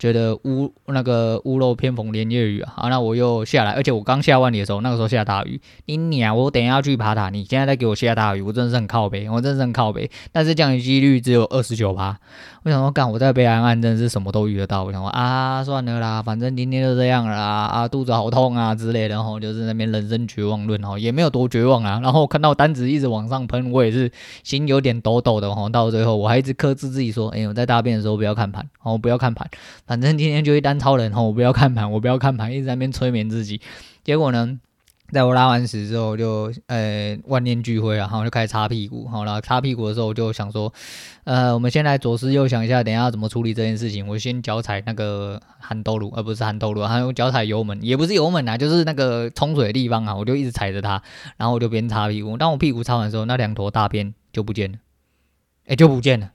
[0.00, 5.60] 觉得屋那个屋漏偏逢连夜雨啊，好，那我又下来，而且我刚下万里的时候，那个时候下大雨。
[5.84, 10.10] 你娘，我等一下要去爬塔，你现在在给我下大雨，我真的是很靠北，我真的是很靠北。
[10.32, 12.18] 但是降雨几率只有二十九趴。
[12.62, 14.84] 我想说，干我在北海岸真的是什么都遇得到。
[14.84, 22.00] 我想说啊，算了啦，反正今天就这样啦，啊，肚子好痛啊之类的，然后就是那边人生绝望论哈，也没有多绝望啊。
[22.02, 25.66] 然后看到单子一直往上喷，我也是心有点抖抖的哈。
[25.70, 29.48] 到最后我还一直克制自己说，哎，我在大便的时候不要看盘，哦，不要看盘，
[29.86, 33.60] 反正今天就一单超人哈，我不要看盘，我不要看盘，一直在那边催眠自己。
[34.04, 34.58] 结果呢？
[35.12, 39.08] 在我拉完屎之后就，就呃万念俱灰啊，然后就开始擦屁股。
[39.08, 40.72] 好了，擦屁股的时候我就想说，
[41.24, 44.06] 呃，我们先来左思右想一下，等下要怎么处理这件事情。
[44.06, 51.02] 我先脚踩那个喊兜炉，而不是喊兜炉，还有脚踩油门，也不是油门啊，就是那个冲水的地方啊，我就一直踩着它，
[51.36, 52.36] 然后我就边擦屁股。
[52.36, 54.78] 当我屁股擦完的时候，那两坨大便就不见了，
[55.66, 56.30] 哎，就不见了。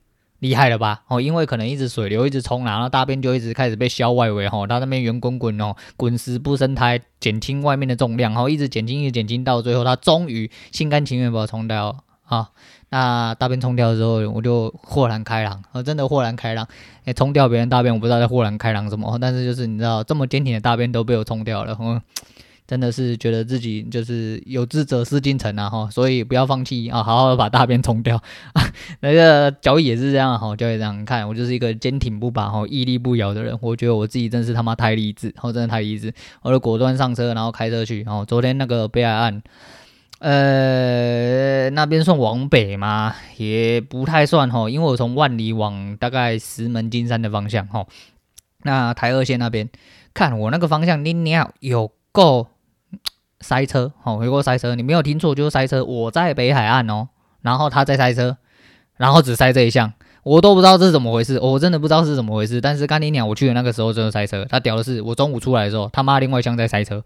[0.45, 1.01] 厉害了吧？
[1.07, 12.49] 哦，因为可能一直水流一直冲，然后大便就一直开始被消外围，哈，它那边圆滚滚哦，滚石不生苔，减轻外面的重量，哈，一直减轻，一直减轻，到最后它终于心甘情愿把它冲掉，啊，
[12.89, 16.67] 那大便冲掉之后，我就豁然开朗，我真的豁然开朗，
[17.05, 21.99] 哎，冲掉别人大便，我不知道在豁然开朗什么，但是就是你知道，这么坚挺的大便都被我冲掉了，嗯。
[22.67, 28.15] 真的是觉得自己就是有志者事竟成啊哈，所以不要放弃啊，好好的把大便冲掉
[28.53, 28.63] 啊。
[29.01, 33.55] 那个交易也是这样哈，交易这样看，我就是一个坚挺不拔哈、屹立不摇的人。
[33.61, 38.01] 我觉得我自己真是他妈太励志，我真的太励志，我就果断上车，然后开车去。
[38.01, 39.43] 然后昨天那个北海岸，
[40.17, 43.13] 呃，那边算往北吗？
[43.37, 47.85] 也不太算哈，因为我从万里往大概石门金山的方向哈，
[48.63, 49.69] 那台二线那边
[50.15, 52.47] 看我那个方向，你你要有够。
[53.45, 55.85] 塞车，好，回过塞车，你没有听错，就是塞车。
[55.85, 57.09] 我在北海岸哦，
[57.43, 58.37] 然后他在塞车，
[58.97, 62.59] 然后只塞这一项，我都不知道这是怎么回事，我真的不知道是怎么回事。
[62.59, 67.03] 但是干你娘，我去的那个时候真的塞车，他屌的是我中午出来的时候，他妈另外一项在塞车，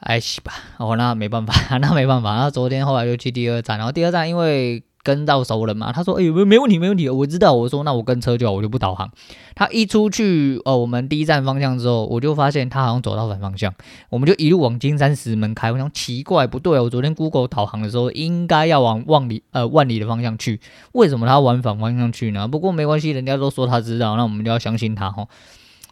[0.00, 4.82] 哎西吧，哦，那没办法， 那没办法，那昨天后来又去第二站，然后第二站因为。
[5.06, 9.08] 跟到熟人嘛，他说：“哎、没没问题，没问题，我知道。”我说：“那我跟车就好，我就不导航。”
[9.54, 13.72] 他一出去哦，我们第一站方向之后，我就发现他好像走到反方向，
[14.10, 15.70] 我们就一路往金山石门开。
[15.70, 20.60] 我想奇怪，不对，我昨天 Google 导航的时候应该要往万里呃万里的方向去，
[20.92, 22.48] 为什么他往反方向去呢？
[22.48, 25.28] 不过没关系，人家都说他知道，那我们就要相信他哈。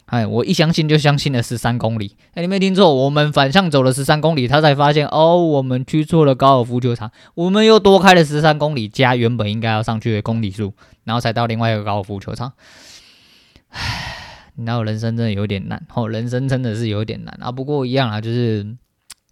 [0.05, 2.15] 哎，我一相信就相信了十三公里。
[2.33, 12.53] 哎，你没听错，我们反向走了十三公里，他才发现哦，我们去错了高尔夫球场，我们又多开了十三公里加原本应该要上去的公里数，然后才到另外一个高尔夫球场。
[13.69, 17.51] 唉，然后人生真的有点难，哦，人生真的是有点难啊。
[17.51, 18.77] 不过一样啊，就是。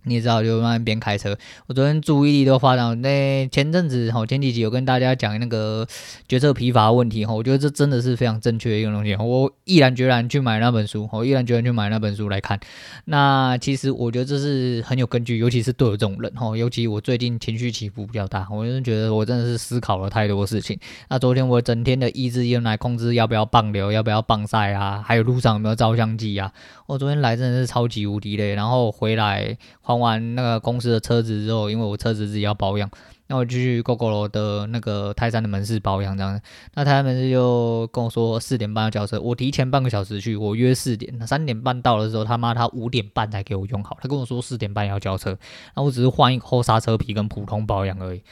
[0.06, 1.38] 你也知道，就慢慢边开车。
[1.68, 5.88] 我昨天注意力都发到那前阵子哈，前几集有跟大家讲那个
[6.28, 9.16] 决策疲乏问题哈，我觉得这真的是非常正确的一个东西。
[9.16, 12.60] 我毅然决然去买那本书，我毅然决然去买那本书来看。
[13.06, 20.78] 那其实我觉得这是很有根据，尤其是对我这种人哈，尤其我最近情绪起伏比较大，我就觉得我真的是思考了太多事情。
[21.10, 26.52] 那昨天我整天的意志用来控制要不要棒流，要不要棒晒啊，还有路上有没有照相机啊。
[26.88, 29.58] 我昨天来真的是超级无敌累，然后回来。
[29.94, 32.90] 换完那个公司的车子之后，因为我车子自己要保养，
[33.28, 36.40] 那我就去 Gogoro 的那个泰山的门市保养这样。
[36.74, 43.96] 那泰山门市就跟我说四点半要交车，我提前半个小时去，我约四点，三点半到的时候，他妈他五点半才给我用好。
[44.02, 45.38] 他跟我说四点半要交车，
[45.76, 48.24] 那我只是换一个后刹车皮跟普通保养而已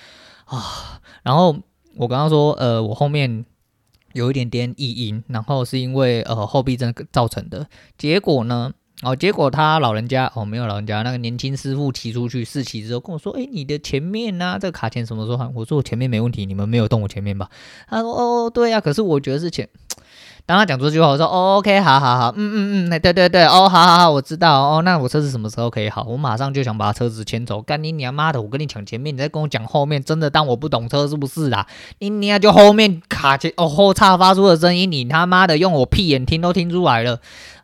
[0.45, 0.99] 啊。
[1.21, 1.55] 然后
[1.95, 3.45] 我刚刚说，呃，我后面
[4.13, 8.73] 有一点点异音，然后是因为呃后避震造成的，结果呢？
[9.03, 17.49] 哦，结果他老人家哦，没有老人家，那个年轻师傅骑出去试骑之后跟我说：“诶，你的前面呢、这个卡钳什么时候换？”我说：“我前面没问题，你们没有动我前面吧？”
[17.89, 19.67] 他说：“哦，对呀、啊，可是我觉得是前。”
[20.43, 24.81] 当他讲出这句话，我说、哦、：“OK，好好好，嗯嗯嗯，对对对，哦，好好好，我知道哦。
[24.81, 26.03] 那我车子什么时候可以好？
[26.03, 27.61] 我马上就想把车子牵走。
[27.61, 28.41] 干你娘妈的！
[28.41, 31.67] 我跟你抢前面，你在跟我讲后面，真的当我不懂车是不是啦？
[31.99, 37.19] 你娘就后面卡钳哦后叉发出的声音，你他妈的用我屁眼听都听出来了。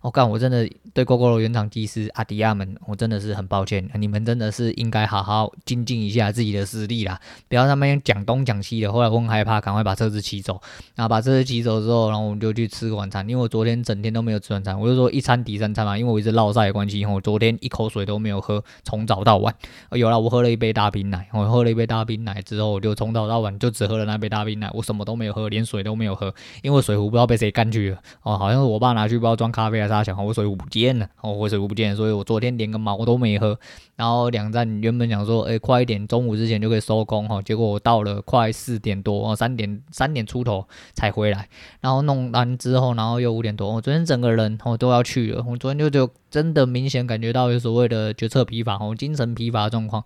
[0.07, 0.67] 我、干，我真的。”
[0.97, 8.91] 对 g o g o 原厂技师阿迪亚们，我真的是很抱歉，你们真的是应该好好精进一下自己的实力啦，不要他们讲东讲西的。
[8.91, 10.59] 后来我很害怕，赶快把车子骑走。
[10.95, 13.29] 然后把车子骑走之后，然后我们就去吃个晚餐。
[13.29, 15.95] 因为我昨天整天都没有吃晚餐，我就说一餐抵三餐嘛。
[15.95, 19.53] 因为我一直落晒的关系，我昨天一口水都没有喝，从早到晚。
[19.91, 21.27] 有了，我喝了一杯大冰奶。
[21.31, 27.99] 我喝了一杯大冰奶之后，我就从早到晚就只喝了那杯大冰奶，我什么都没有喝，连水都没有喝，因为水壶不知道被谁干去了。
[28.23, 31.07] 哦，好像是我爸拿去不知道装咖啡还是啥，想我水壶不见了。
[31.21, 31.67] 哦，我水壶。
[31.67, 33.59] 不见，所以我昨天连个毛都没喝。
[33.97, 37.41] 然后两站原本想说，哎，快一点，中午之前就可以收工哈。
[37.41, 41.49] 结果我到了快四点多，哦，三点三点出头才回来。
[41.81, 45.43] 然后弄完之后，然后又五点多，我昨天整个人哦都要去了。
[45.45, 50.01] 我昨天就就真的明显感觉到有所谓的决策疲乏哦，精神疲乏状况。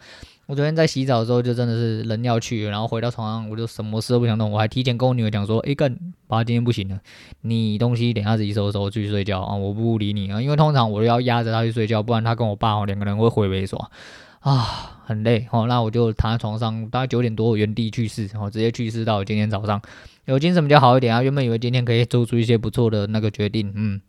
[0.48, 4.52] 我昨天在洗澡的时候，就真的是人要去，然后回到床上，我就什么事都不想动。
[4.52, 7.00] 我还提前跟我女儿讲说：“哎，干，爸今天不行了，
[7.42, 10.42] 你东西等下自己收拾，去睡觉啊，我不理你啊。
[10.42, 13.90] 因为通常我都要压着她去睡觉，不然她跟我爸哦两个人会回没爽
[14.42, 15.68] 啊，很累哦。
[15.68, 19.82] 那我就躺在床上，大概九点多原地去世，然后直接去世到今天早上，
[20.26, 21.22] 有精神比较好一点啊。
[21.22, 24.02] 原本以为今天可以做出一些不错的那个决定，嗯。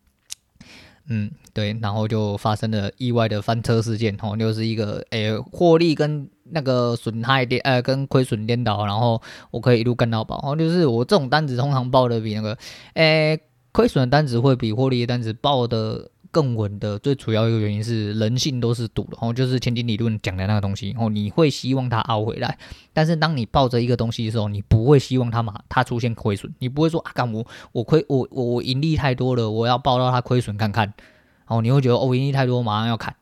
[1.08, 12.56] 嗯，对，然后就发生了意外的翻车事件，吼，就是一个诶获利跟那个损害颠，呃，跟亏损颠倒，然后我可以一路干到饱，哦，就是我这种单子通常报的比那个，
[12.94, 13.40] 诶，
[13.72, 16.08] 亏损的单子会比获利的单子报的。
[16.32, 22.56] 更稳的最主要一个原因是人性都是赌的，然后就是前景理论讲的那个东西，哦你会希望它熬回来，
[22.94, 30.94] 但是当你抱着一个东西的时候，你不会希望它嘛它出现亏损，你不会说啊干我我亏我我我盈利太多了，我要抱到它亏损看看，
[31.46, 33.14] 哦你会觉得哦盈利太多马上要砍，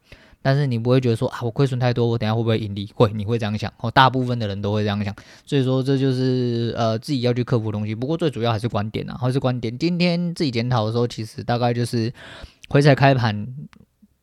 [0.42, 2.90] 但是你不会觉得说啊我亏损太多，我等下会不会盈利？
[2.94, 7.94] 会，你会这样想，哦大部分的人都会这样想，所以说这就是呃自己要去克服的东西。
[7.94, 9.78] 不过最主要还是观点啊，还是观点。
[9.78, 12.12] 今天自己检讨的时候，其实大概就是。
[12.72, 13.48] 回踩开盘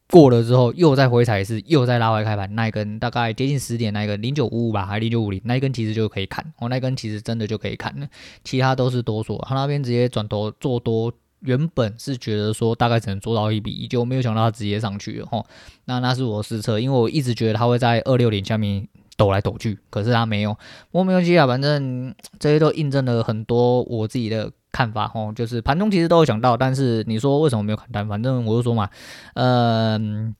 [0.09, 6.53] 过了之后，又再回踩一次，又再拉回开盘那一根，大概接近十点那一根零九五五吧，还是零九五零那一根，其实就可以砍。
[6.57, 8.07] 哦，那一根其实真的就可以砍了，
[8.45, 9.37] 其他都是多数。
[9.45, 15.25] 他那边直接转头做多，原本是觉得说大概只能做到一比一，就没有想到他直接上去了。
[15.25, 15.45] 吼，
[15.85, 20.57] 那那是我失策，因为我一直觉得他会在二六零下面抖来抖去，可是他没有。
[20.91, 24.51] 我没有记啊，反正这些都印证了很多我自己的。
[24.69, 28.07] 看法哦，就是盘中其实都有想到，但是你说为什么没有砍单？
[28.07, 28.87] 反正我就说嘛，
[29.33, 30.35] 嗯、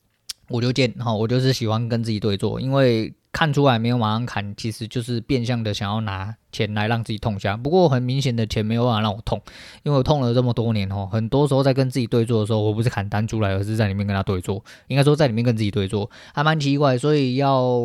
[0.48, 7.56] 我就见哈，我就是喜欢跟自己对坐，因为看出来没有马上砍，其实就是变相的想要拿钱来让自己痛下。
[7.56, 9.40] 不过很明显的钱没有办法让我痛，
[9.82, 17.80] 因为我痛了这么多年哦，很多时候在跟自己对坐的时候，我不是砍单出来，而是在里面跟他对坐，应该说在里面跟自己对坐，还蛮奇怪，所以要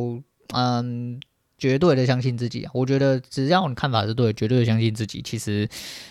[0.53, 1.19] 嗯。
[1.55, 2.67] 绝对的相信自己！
[2.73, 5.21] 我觉得只要你看法是对，绝对的相信自己。
[5.21, 5.69] 其实，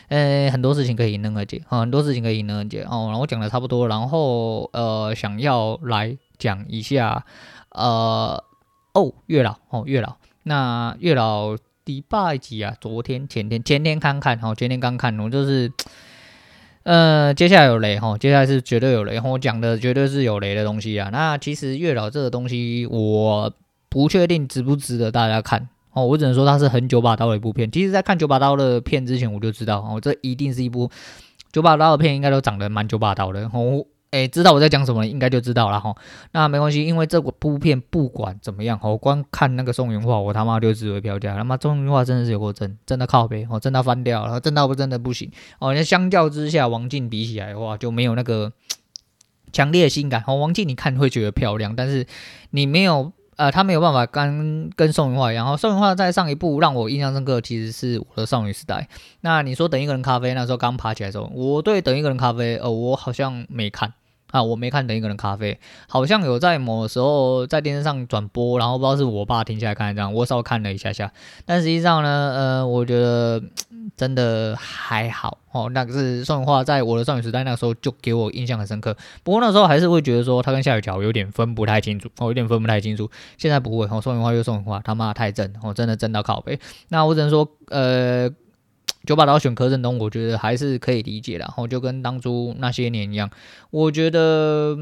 [0.08, 3.08] 呃，很多事情可以迎刃而解啊，很多事情可以迎刃而解哦。
[3.10, 7.26] 然后讲的差不多，然后呃，想要来讲一下，
[7.72, 8.42] 呃，
[8.94, 12.74] 哦，月老哦，月老，那月老迪拜几啊？
[12.80, 15.72] 昨天、前天、前天看看哦，前天刚看，我就是，
[16.82, 21.08] 呃，接下来有雷哈，接下来是绝对有雷，我讲的绝对是有雷的东西啊。
[21.12, 23.52] 那其实月老这个东西，我。
[23.92, 27.70] 不确定值不值得大家看哦，我只能说它是很九把刀的一部片。
[27.70, 30.90] 其实，在看九把刀的片之前，我就知道哦，这一定是一部
[31.52, 33.42] 九把刀的片应该都长得蛮九把刀的。
[33.52, 35.94] 哦，诶，知道我在讲什么，应该就知道了哈。
[36.32, 41.34] 那没关系，因为这部片不管怎么样，我光看那个宋云画，我他妈就值回票价。
[41.34, 45.30] 他妈宋云画真的是有够真，真的靠背，哦，真的翻掉了，真的不真的不行。
[45.58, 48.52] 哦，那相较之下，王静比起来的话，就没有那个
[49.52, 50.22] 强烈的性感。
[50.26, 52.06] 哦，王静你看会觉得漂亮，但是
[52.50, 53.12] 你没有。
[53.36, 58.86] 呃，他没有办法跟跟宋云画一样，然后宋云画在上一部让我印象深刻，其实是我的少女时代。
[59.22, 63.94] 那你说等一个人咖啡，那时候刚爬起来的时候，我对等一个人咖啡，呃，我好像没看。
[64.32, 65.54] 啊，我没看《等一个人咖啡》，
[65.86, 71.12] 好像有在某时候在电视上转播，然后不知道是我爸停下来看这样，我稍微看了一下下，
[71.46, 73.40] 但实际上呢，呃，我觉得
[73.96, 75.70] 真的还好哦。
[75.72, 83.10] 那个是宋芸樺在我的少女时代那个时候就给我印象很深刻，不过那时候还是会觉得说他跟夏雨乔有点分不太清楚，哦，有点分不太清楚。
[83.36, 86.58] 现在不会，哦，宋芸樺又宋芸樺，他妈太正，哦，真的正到靠背。
[86.88, 88.30] 那我只能说，呃。
[89.06, 93.30] 九把刀选柯震东，我觉得还是可以理解的，然后就跟当初那些年一样，
[93.70, 94.76] 我觉得，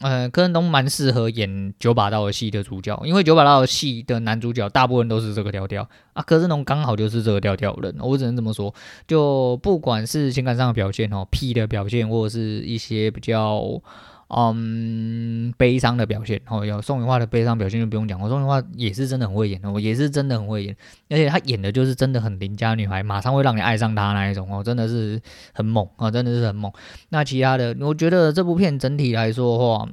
[0.00, 8.74] 呃，柯震东蛮适合演九把刀的戏的主角，因为九把刀的戏的男主角大部分都是这个调调啊，柯震东刚好就是这个调调的人，我只能这么说，
[9.06, 13.82] 就不管是情感上的表现哦，屁的表现，或者是一些比较。
[14.30, 20.76] 嗯，悲伤的表现哦，有宋雨化的悲伤表现就不用讲，我宋雨化也是真的很会演我，也是真的很会演，
[21.08, 25.20] 而且他演的就是真的很邻家女孩，马上会让你爱上她那一种哦，真的是
[25.52, 26.72] 很猛啊，真的是很猛。
[27.08, 29.88] 那其他的，我觉得这部片整体来说的话。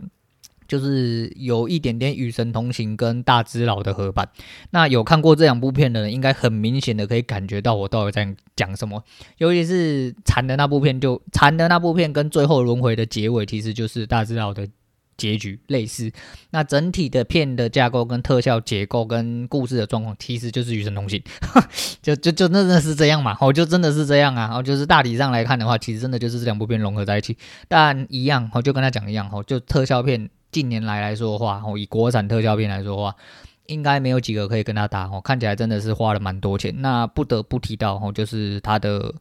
[0.68, 4.30] 就是有一点点与神同行跟大只佬的合版，
[4.72, 9.04] 那有看过这两部片的人，应该很明显的可以感觉到我到底在讲什么。
[9.38, 14.68] 尤其是残的那部片，就残的那部片跟最后轮回的结尾，其实就是大只佬的
[15.16, 16.12] 结局类似。
[16.52, 21.22] 那整体的片的架构跟特效结构跟故事的状况，其实就是与神同行，
[22.04, 23.38] 就就就真的是这样嘛？
[23.40, 24.52] 哦，就真的是这样啊？
[24.54, 27.38] 哦，就是大体上来看的话，其实真的就是这两部片融合在一起。
[27.68, 30.30] 但一样，哦，就跟他讲一样，哦，就特效片。
[30.58, 33.16] 近年来来说的话，哦，以国产特效片来说的话，
[33.68, 35.22] 应该没有几个可以跟他打哦。
[35.24, 36.74] 看起来真的是花了蛮多钱。
[36.82, 39.14] 那不得不提到哦，就是他的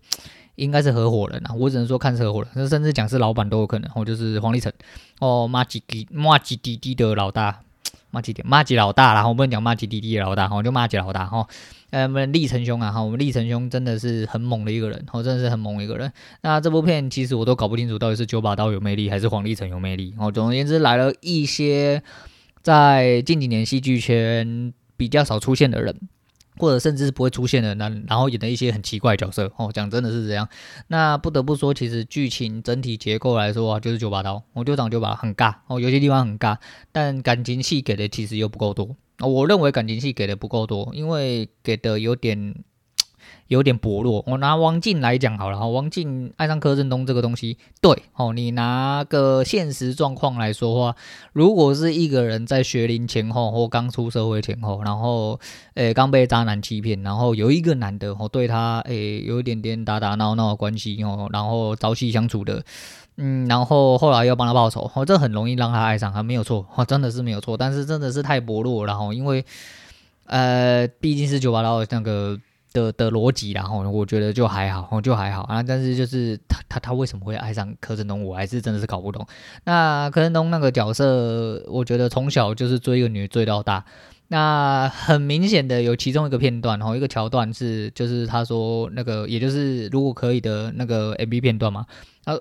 [0.55, 4.03] 应该是合伙人啊，我只能说看是合伙人，甚至讲是老板都有可能哦。
[4.03, 4.73] 就是黄立成
[5.21, 7.61] 哦，马吉迪，马吉迪迪的老大，
[8.11, 11.47] 马吉迪，马吉老大，然后我不能讲马吉迪迪的老大，哦，就马吉老大哈。
[11.91, 16.13] 呃，我们立成兄啊，哈，我们立成兄真的是很猛的一个人，哦，真的是很猛的一个人。
[16.43, 20.15] 那这部片其实我都搞不清楚，到底是九把刀有魅力，还是黄立成有魅力。
[20.19, 22.03] 哦，总而言之，来了一些
[22.63, 25.97] 在近几年戏剧圈比较少出现的人，
[26.59, 29.53] 或者甚至是不会出现的那，然后演的一些很奇怪角色。
[29.57, 30.49] 哦，讲真的是这样。
[30.89, 36.57] 那不得不说，其实剧情整体结构来说啊，就是九把刀，我就讲九把很尬，哦，有些地方很尬，
[36.93, 38.97] 但感情戏给的其实又不够多。
[39.21, 42.55] 我认为感情戏给的不够多，因为给的有点
[43.49, 44.23] 有点薄弱。
[44.27, 50.97] 我拿王静来讲好了，哈，王静爱上柯震东这个东西，对，哦，你拿个现实状况来说话，
[51.33, 55.39] 如果是一个人在学龄前后或刚出社会前后，然后
[55.75, 62.63] 诶刚被渣男欺骗，然后有一个男的哦对他诶有一点点打打闹闹的关系哦，然后朝夕相处的。
[63.19, 69.43] 嗯，然后后来又帮他报仇，哦，这很容易让他爱上他，没有错，哦，真的是没有错，但是真的是太薄弱了，然后因为，
[70.27, 72.39] 呃，毕竟是九把刀那个
[72.77, 79.27] 的的逻辑，然后我觉得就还好，就还好啊，但是就是他他他为什么会爱上柯震东，我还是真的是搞不懂。
[79.65, 83.85] 那柯震东那个角色，我觉得从小就是追一个女追到大，
[84.29, 91.87] 那很明显的有其中一个片段，然后一个桥段是，就是他说那个，也就是如果可以的那个 MV 片段嘛，
[92.25, 92.39] 他。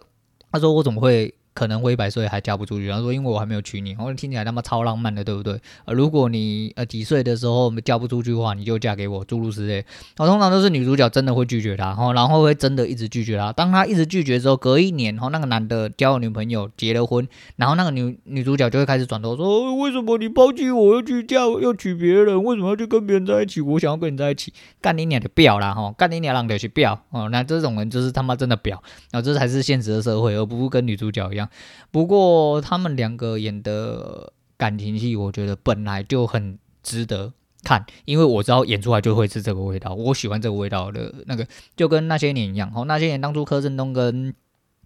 [0.52, 5.59] 他说：“我怎么会？”可能会一百岁还嫁不出去，然后说因为我还没有娶你，我听起来他妈超浪漫的，对不对？
[5.85, 9.79] 呃，如果你呃几岁的时候嫁不出去的话，你就嫁给我，诸如此类。
[10.17, 13.53] 哦，通常都是女主角真的会拒绝他，然后然后会真的一直拒绝他。
[13.53, 22.43] 当他一直拒绝之后，隔一年，然后那个男的交了女朋友，结了婚，然后那个女女主角就会开始转头说，为什么你抛弃我，要去嫁，要娶别人？
[22.43, 23.61] 为什么要去跟别人在一起？
[23.61, 25.73] 我想要跟你在一起，干你娘的婊啦！
[25.73, 28.71] 哈，干你娘浪的去婊哦，那这种人就是他妈真的婊，
[29.11, 31.44] 然后这才是现实的社会，而不是跟女主角一样。
[31.91, 32.36] 不过。
[32.62, 37.31] 他们两个演的感情戏，我觉得本来就很值得
[37.63, 39.93] 看，因为我知道演出来就会是这个味道。
[39.93, 42.71] 我喜欢这个味道的那个，就跟那些年一样。
[42.75, 44.34] 哦，那些年当初柯震东跟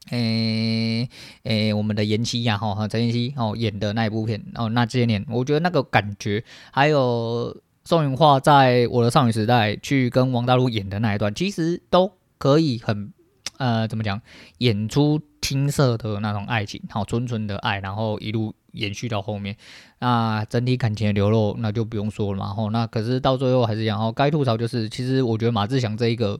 [0.10, 1.08] 诶
[1.44, 13.14] 诶、我们的妍希呀，哈陈妍希哦演的那一部片哦，那些年我觉得那个感觉，还有宋芸樺在我的少女时代去跟王大陆演的那一段，其实都可以很。
[13.60, 14.22] 呃，怎么讲？
[14.60, 19.58] 演出青涩的那种爱情，好纯纯的爱，然后一路延续到后面，
[20.00, 22.54] 那整体感情的流露，那就不用说了嘛。
[22.54, 24.00] 吼，那可是到最后还是讲。
[24.00, 26.40] 哦，该吐槽就是，其实我觉得马志祥这一个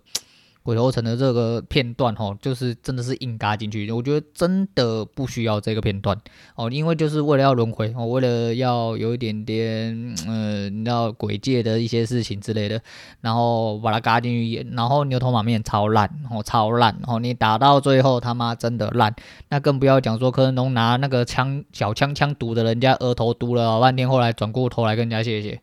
[0.62, 6.16] 鬼头城的这个片段哦，就是真的是硬嘎进去，我觉得真的不需要这个片段
[6.56, 12.80] 哦，因为就是为了要轮回哦，为了要有一点点呃，你知道鬼界的一些事情之类的，
[13.22, 19.16] 然后把它嘎进去，然后牛头马面超烂哦，超烂哦，你打到最后他妈真的烂，
[19.50, 25.60] 那更不要讲说柯震东拿那个枪小枪枪堵着人家额头堵了老半天，后来转过头来跟人家谢谢。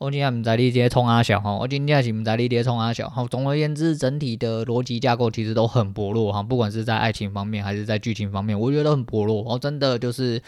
[0.00, 3.22] 我今天不在你这冲阿小哈，我今天是不在你这冲阿小哈。
[3.30, 9.44] 总而言之，整体的逻辑架构其实都很薄弱哈，不管是在爱情方面还是在剧情方面，我觉得都很薄弱。
[9.46, 10.42] 哦，真的就是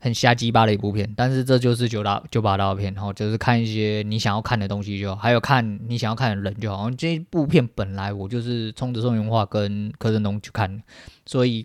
[0.00, 1.08] 很瞎鸡巴的一部片。
[1.16, 6.90] 但是这就是九大九把刀片哈，就是看一些你想要看的东西就好，还有看你想要看的人就好。
[6.90, 10.82] 这部片本来我就是冲着宋芸樺跟柯震东去看，
[11.24, 11.64] 所以。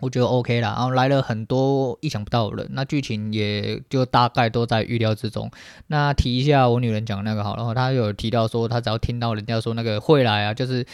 [0.00, 5.50] 我觉得 OK 啦，然后来了很多意想不到的人，那剧情也就大概都在预料之中。
[5.88, 10.86] 那提一下我女人讲那个好，然后她有提到说，她只要听到人家说那个会来啊，就是，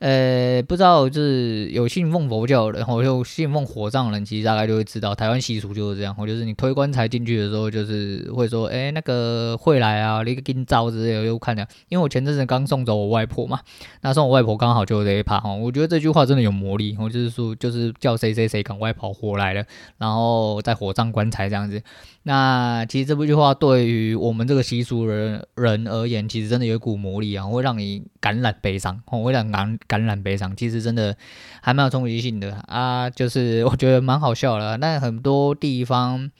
[0.00, 13.60] 呃，不知道就是有信奉佛教的人，或有信奉火葬的人，其实大概就会知道，台湾习俗就是这样，或就是你推棺材进去的时候，就是会说，哎，那个会来啊，你个金招之类的，又看了，因为我前阵子刚送走我外婆嘛，
[14.02, 18.49] 那送我外婆刚好就这一趴哈，我觉得这句话真的有魔力，我就是说，就是叫谁谁。
[18.50, 19.64] 谁赶快跑火来了，
[19.98, 21.80] 然后在火葬棺材这样子。
[22.24, 30.54] 那其实这部句话对于我们这个习俗人人而言，其实真的有一股魔力啊，会让你感染悲伤，会让感感染悲伤。
[30.56, 31.16] 其实真的
[31.62, 34.76] 还蛮有冲击性的啊，就是我觉得蛮好笑的。
[34.78, 36.30] 那很多地方。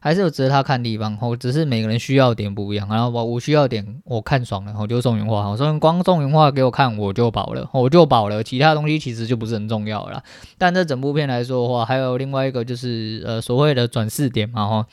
[0.00, 2.88] 还是有值得他看的地方，吼，只是每个人需要点不一样。
[2.88, 10.22] 然后我我需要点，我看爽了，我就宋芸樺，我说光宋芸樺给我看我就饱了， 我就饱了，其他东西其实就不是很重要了。
[10.56, 14.84] 但这整部片来说的话，还有另外一个就是呃所谓的转世点嘛，吼，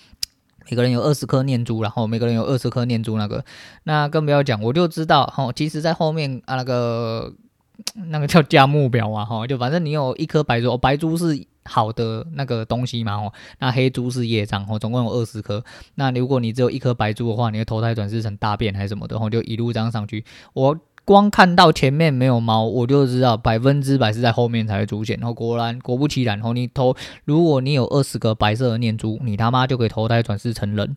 [0.69, 3.45] 每个人有二十颗念珠，然后每个人有二十颗念珠，那个
[3.83, 7.31] 那更不要讲，我就知道，吼，其实在后面啊那个
[8.09, 11.45] 那个叫价目表嘛，吼，就反正你有一颗白珠，白珠是。
[11.65, 15.63] 好的那个东西嘛，哦，那黑珠是业障，哦，总共有二十颗。
[15.95, 20.23] 那如果你只有一颗白珠的话，你会投胎转世成大便还是什么的，然后就一路这样上去。
[20.53, 25.17] 我光看到前面没有猫，我就知道百分之百是在后面才会出现。
[25.19, 26.95] 然后果然果不其然，然后你投，
[27.25, 30.95] 如果你有二十个白色的念珠，你他妈就可以投胎转世成人。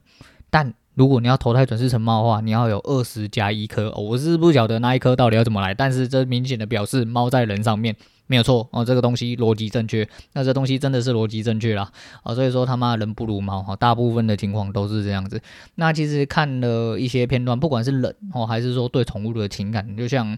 [0.50, 3.90] 但如果你要投胎转世成猫的话，你要有二十加一颗。
[3.92, 7.96] 我是不晓得那一颗到底要怎么来，但是这明显的表示猫在人上面。
[8.28, 11.90] 没有错哦，这个东西逻辑正确，那这东西真的是逻辑正确啦
[12.22, 15.40] 啊，所以说他妈人不如猫哈，大部分的情况都是这样子。
[15.74, 20.36] 那其实看了一些片段，不管是人哦，还是说对宠物的情感，就像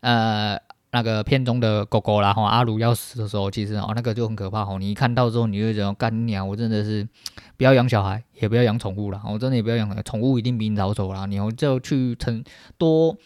[0.00, 0.56] 呃
[0.92, 7.06] 那个片中的狗狗啦哈，阿鲁要死的时候，其实哦那个就很可怕哈，你一看到之后，你就觉得干娘，我真的是
[7.56, 12.44] 不要养小孩，也不要养宠物了，我真的也不要养宠物，一定比你早走了，你就去成
[12.78, 13.16] 多。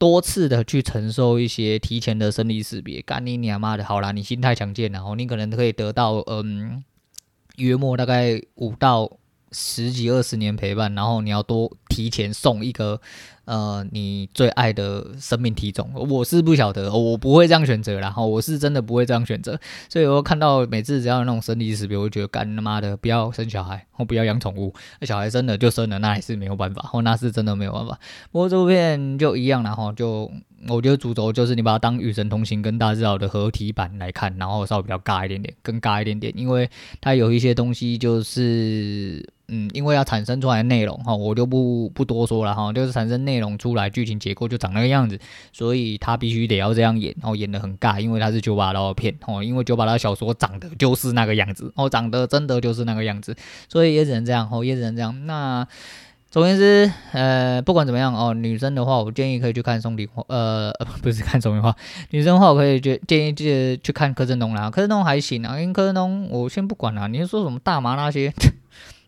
[0.00, 3.84] 多次的去承受一些提前的生离死别，干你娘妈的！
[3.84, 6.82] 好啦，你心态强健，然后你可能可以得到嗯，
[7.56, 9.18] 约莫大概五到
[9.52, 13.02] 十几二十年陪伴，然后你要多提前送一个。
[13.50, 19.58] 呃，你最爱的生命体种，我是不晓得，我不会这样选择然后，我是真的不会这样选择。
[19.88, 24.72] 所以我看到每次只要有那种生离死别，我就觉得干他妈的不要生小孩，我不要养宠物。
[25.00, 27.98] 那小孩生了就生了，那还是没有办法，哦，那是真的没有办法。
[28.30, 30.30] 不过这部片就一样啦，哈，就
[30.68, 36.70] 我觉得主轴就是你把它当《与神同行》跟《大智老》的合体版来看，然后稍微比较尬一点点，更尬一点点，因为
[37.00, 39.28] 它有一些东西就是。
[39.50, 45.18] 嗯，因为要产生出来的内容哈，我就不不多说了哈，就是产生内容出来，剧情结构就长那个样子，
[45.52, 53.36] 所以他必须得要这样演，然后演得很尬，因为他是九把刀的片哦，因为九把刀小说长得就是那个样子哦，长得真的就是那个样子，
[53.68, 55.26] 所以也只能这样哦，也只能这样。
[55.26, 55.66] 那
[56.30, 60.72] 总言之，呃，不管怎么样哦，女生的话，我建议可以去看宋礼，呃，
[61.02, 61.74] 不是看宋芸樺，
[62.10, 68.32] 女生的话，我可以建建议去去看柯震东啦，柯震东还行啊，因为柯震东我先不管啦，你说什么大麻那些？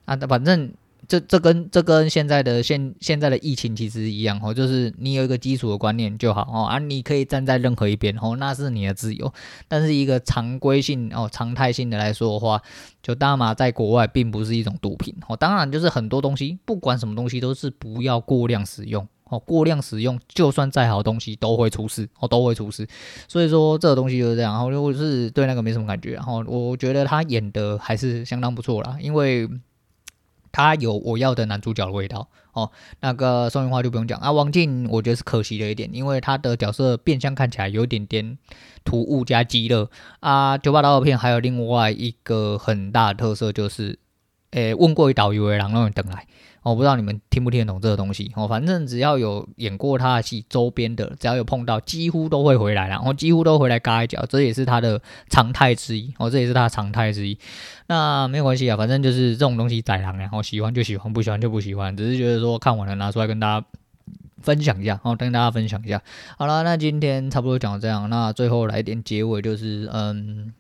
[0.05, 0.73] 啊，反正
[1.09, 9.31] 这这跟这跟现在的现现在的疫情其实一样哦，就是你有一个基础的观念就好哦，啊，你可以站在任何一边哦，那是你的自由。
[9.67, 12.63] 但是一个常规性哦、常态性的来说的话，
[13.03, 15.37] 就大麻在国外并不是一种毒品哦。
[15.37, 22.87] 当然，就是很多东西，不管什么东西都是不要过量使用哦，过量使用就算再好的东西都会出事哦，都会出事。
[23.27, 24.53] 所以说这个东西就是这样。
[24.53, 29.49] 然后我是对那个没什么感觉，然后我觉得他演的还是相当不错啦，因为。
[30.53, 34.31] 他有我要的男主角的味道哦，那个宋芸樺就不用讲啊。
[34.31, 38.39] 王静我觉得是可惜的一点，因为他的角色变相看起来有点点
[38.85, 39.89] 突兀加鸡肋
[40.21, 40.59] 啊。
[40.59, 43.99] 九把刀的片还有另外一个很大的特色就是
[44.51, 46.27] 诶，问过一导游的人让你等来。
[46.63, 57.37] 我不知道你们听不听得懂这个东西哦，反正只要有演过他的戏，周边的只要有碰到，几乎都会回来，然后几乎都回来嘎一脚，这也是他的常态之一哦，这也是他的常态之一。
[57.89, 63.67] 那没有关系啊，反正就是这种东西宰狼，然后喜欢就喜欢，不喜欢就不喜欢，只是觉得说看完了拿出来跟大家
[64.41, 66.01] 分享一下，然后跟大家分享一下。
[66.39, 70.55] 好了，那今天差不多讲到这样，那最后来一点结尾，就是嗯，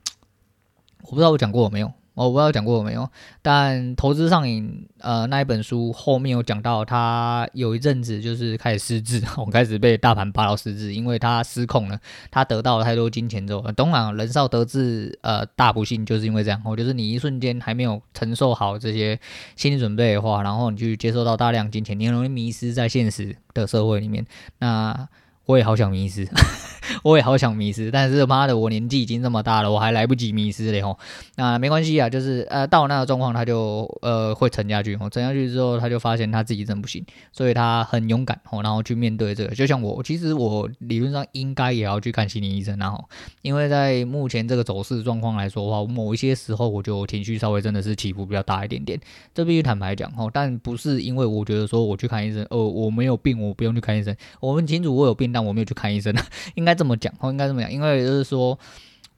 [1.04, 1.92] 我不知道我讲过没有。
[2.14, 3.08] 我不知道讲过没有，
[3.40, 11.98] 但投资上瘾呃那一本书后面有讲到，他有一阵子就是开始失智， 我开始被大盘扒到失智，因为他失控了，
[12.30, 19.18] 他得到了太多金钱之后，当然人少得志呃大不幸就是因为这样，哦，就是你一瞬间还没有承受好这些
[19.56, 24.26] 心理准备的话，然后你去接受到大量金钱，你很容易迷失在现实的社会里面，
[24.58, 25.08] 那。
[25.46, 26.26] 我也好想迷失，
[27.02, 30.96] 我也好想迷失，但是妈的，我年纪已经这么大了，我还来不及迷失嘞吼。
[31.34, 39.52] 那没关系啊，就是呃，到那个状况，他就呃会沉下去，沉下去之后，他就发现他自己真不行，所以他很勇敢吼，然后去面对这个。
[39.52, 43.04] 就像我，其实我理论上应该也要去看心理医生，然后
[43.42, 49.00] 因为在目前这个走势状况来说的话，某一些时候我觉得我情绪稍微真的是起伏比较大一点点，
[49.34, 55.31] 这必须坦白讲吼，但不是因为我觉得说我去看医生，哦，我没有病，我不用去看医生，我们清楚我有病。
[55.32, 56.14] 但我没有去看医生，
[56.54, 58.58] 应该这么讲，哦，应该这么讲，因为就是说，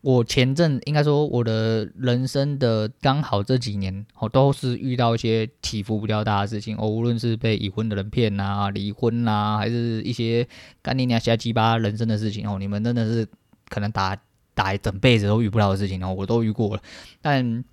[0.01, 10.47] 我前阵应该说我的人生的刚好这几年，哦，都是遇到一些起伏比较大的事情，哦，无论是被已婚的人骗啊，离婚啊，还是一些
[10.81, 13.27] 干你娘瞎鸡巴人生的事情，哦，你们真的是
[13.69, 14.17] 可能打
[14.55, 16.83] 打一整辈子都遇不到的事情，哦，我都遇过了，
[17.21, 17.65] 但。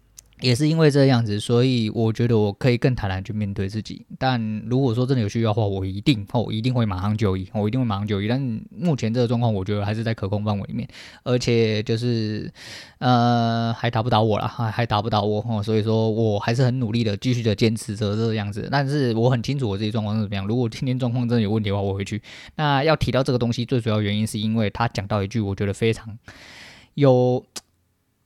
[0.42, 4.06] 也是因为这样子，所以我觉得我可以更坦然去面对自己。
[4.18, 8.28] 但如果说真的有需要的话，我一定哦，一定会马上就医，我一定会马上就医。
[8.28, 10.88] 但目前这个状况，我觉得还是在可控范围里面，
[11.24, 12.52] 而且就是
[12.98, 15.62] 呃，还打不倒我了，还还打不倒我哦。
[15.62, 18.68] 所以说我还是很努力的，继续的坚持着这个样子。
[18.72, 20.48] 但是我很清楚我自己状况是怎么样。
[20.48, 22.22] 如果今天状况真的有问题的话，我会去。
[22.56, 26.18] 那要提到这个东西，最主要原因是因为他讲到一句我觉得非常
[26.96, 27.46] 有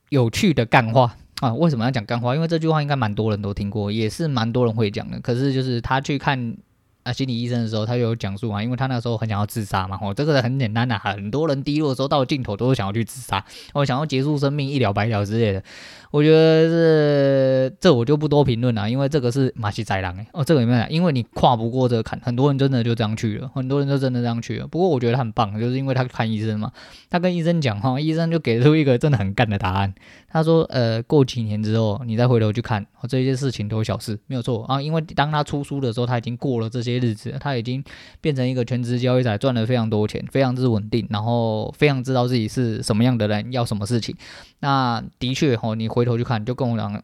[0.08, 1.16] 有趣的干话。
[1.40, 2.34] 啊，为什么要讲干话？
[2.34, 5.20] 因为这句话应该蛮多人都听过，也是蛮多人会讲的。
[5.20, 6.56] 可是就是他去看
[7.02, 9.98] 啊心理医生的时候，他有讲述啊，因为他那时候很想要自杀嘛。
[10.00, 15.62] 哦，这个很简单的，啊，很多人低落的时候到尽头都是想要去自杀，哦想要结束生命，一了百了之类的。
[16.10, 20.86] 我觉得是这我就不多评论了，因为这个是马戏宰狼哎哦，这个有没有？
[20.88, 24.66] 因为你跨不过这个坎，很多人真的就这样去了，很多人就真的这样去了。
[24.66, 26.72] 不过我觉得他很棒，就是因为他看医生嘛，
[27.10, 29.94] 他跟医生讲哈，医生就给出一个真的很干的答案。
[30.28, 34.80] 他说呃，过几年之后你再回头去看，这些事情都是小事，没有错啊。
[34.80, 37.82] 因为当他出书的时候，他已经过了这些日子，他已经
[38.20, 44.14] 变成一个全职交易仔，赚了非常多钱，非常之稳定，然后非常知道自己是什么样的人，要什么事情。
[44.60, 47.02] 那的确哈，你回头去看，就跟我讲，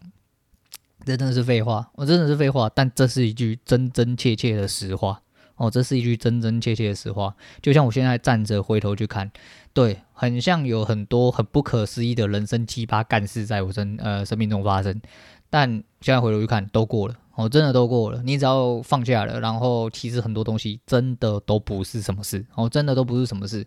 [1.06, 5.22] 这真的是废话，我真的是废话，但这是一句真真切切的实话
[5.56, 7.34] 哦，这是一句真真切切的实话。
[7.62, 9.32] 就像我现在站着回头去看，
[9.72, 15.00] 对，很像有很多很不可思议的人生奇葩干事在我生呃生命中发生，
[15.48, 15.70] 但
[16.02, 17.14] 现在回头去看，都过了。
[17.34, 18.22] 哦，真的都过了。
[18.22, 22.44] 你只要放下了，然后其实很多东西真的都不是什么事。
[22.54, 23.66] 哦，真的都不是什么事。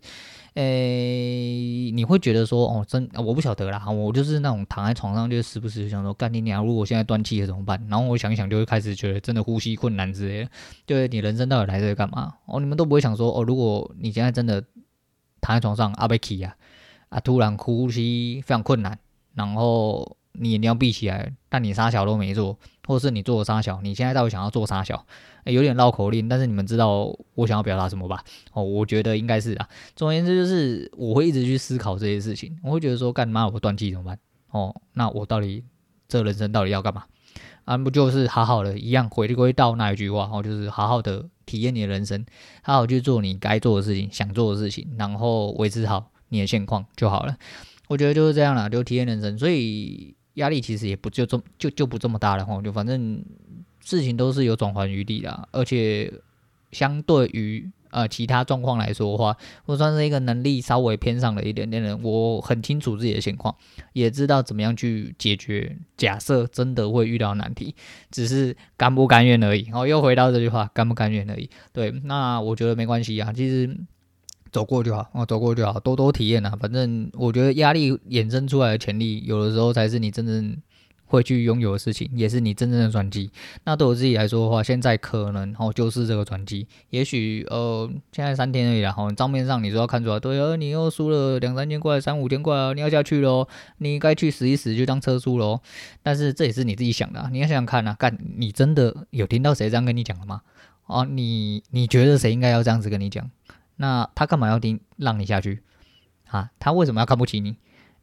[0.53, 3.89] 诶，你会觉得说，哦，真我不晓得啦。
[3.89, 6.66] 我就是那种躺在床上，就时不时想说，干你娘！
[6.66, 7.84] 如果现在断气了怎么办？
[7.89, 10.49] 然后我想一想，就会开始觉得真的呼吸困难之类的。
[10.86, 12.36] 就是你人生到底来这里干嘛？
[12.45, 14.63] 哦，你们都不会想说，哦，如果你现在真的
[15.41, 16.55] 躺在床上，阿贝奇呀，
[17.09, 18.97] 啊，突然呼吸非常困难，
[19.34, 22.57] 然后你眼睛要闭起来，但你啥小都没做。
[22.86, 25.05] 或是你做的三小，你现在到底想要做沙小？
[25.45, 28.23] 欸，有点绕口令，但是你们知道我想要表达什么吧？
[28.53, 29.67] 哦，我觉得应该是啊。
[29.95, 32.57] 总而言之，就是我会一直去思考这些事情。
[32.63, 34.19] 我会觉得说，干嘛我断气怎么办？
[34.49, 35.63] 哦，那我到底
[36.07, 37.03] 这人生到底要干嘛？
[37.65, 42.25] 啊，不就是好好的一样回归到那一句话，哦，就是好好的体验你的人生，
[42.63, 47.36] 好好去做你该做的事情，想做的事情，然后维持好你的现况就好了。
[47.88, 49.38] 我觉得就是这样啦，就体验人生。
[49.38, 50.15] 所以。
[50.36, 53.21] 压力其实也不就这么就就不这么大了哈，就反正
[53.83, 56.11] 事情都是有转圜余地的，而且
[56.71, 63.55] 相对于呃其他状况来说的话，我算是一个能力稍微偏上了一点点的人，我很清楚自己的情况，
[63.93, 65.77] 也知道怎么样去解决。
[65.97, 67.73] 假设真的会遇到难题，
[68.11, 69.69] 只是甘不甘愿而已。
[69.71, 71.49] 哦，又回到这句话，甘不甘愿而已。
[71.71, 73.77] 对，那我觉得没关系啊，其实。
[74.56, 76.58] 走过就好，哦，走过就好，多多体验啊。
[76.58, 80.56] 反正我觉得压力衍生出来的潜力，有的时候才是你真正
[81.08, 83.30] 会去拥有的事情，也是你真正的转机。
[83.66, 86.66] 那对我自己来说的话，现在可能哦就是这个转机。
[86.89, 93.49] 也许呃现在三天而已啦，哈，账面上你说要看出来，对啊，你又输了两三千块、三五千块啊，你要下去喽，
[93.80, 95.60] 你该去死一死，就当车输喽。
[96.01, 100.43] 但是这也是你自己想的啊，你要想想看啊，干你真的有听到谁这样跟你讲的吗？
[100.86, 103.30] 哦，你你觉得谁应该要这样子跟你讲？
[103.78, 105.61] 那他干嘛要听让你下去
[106.28, 106.51] 啊？
[106.59, 107.57] 他为什么要看不起你？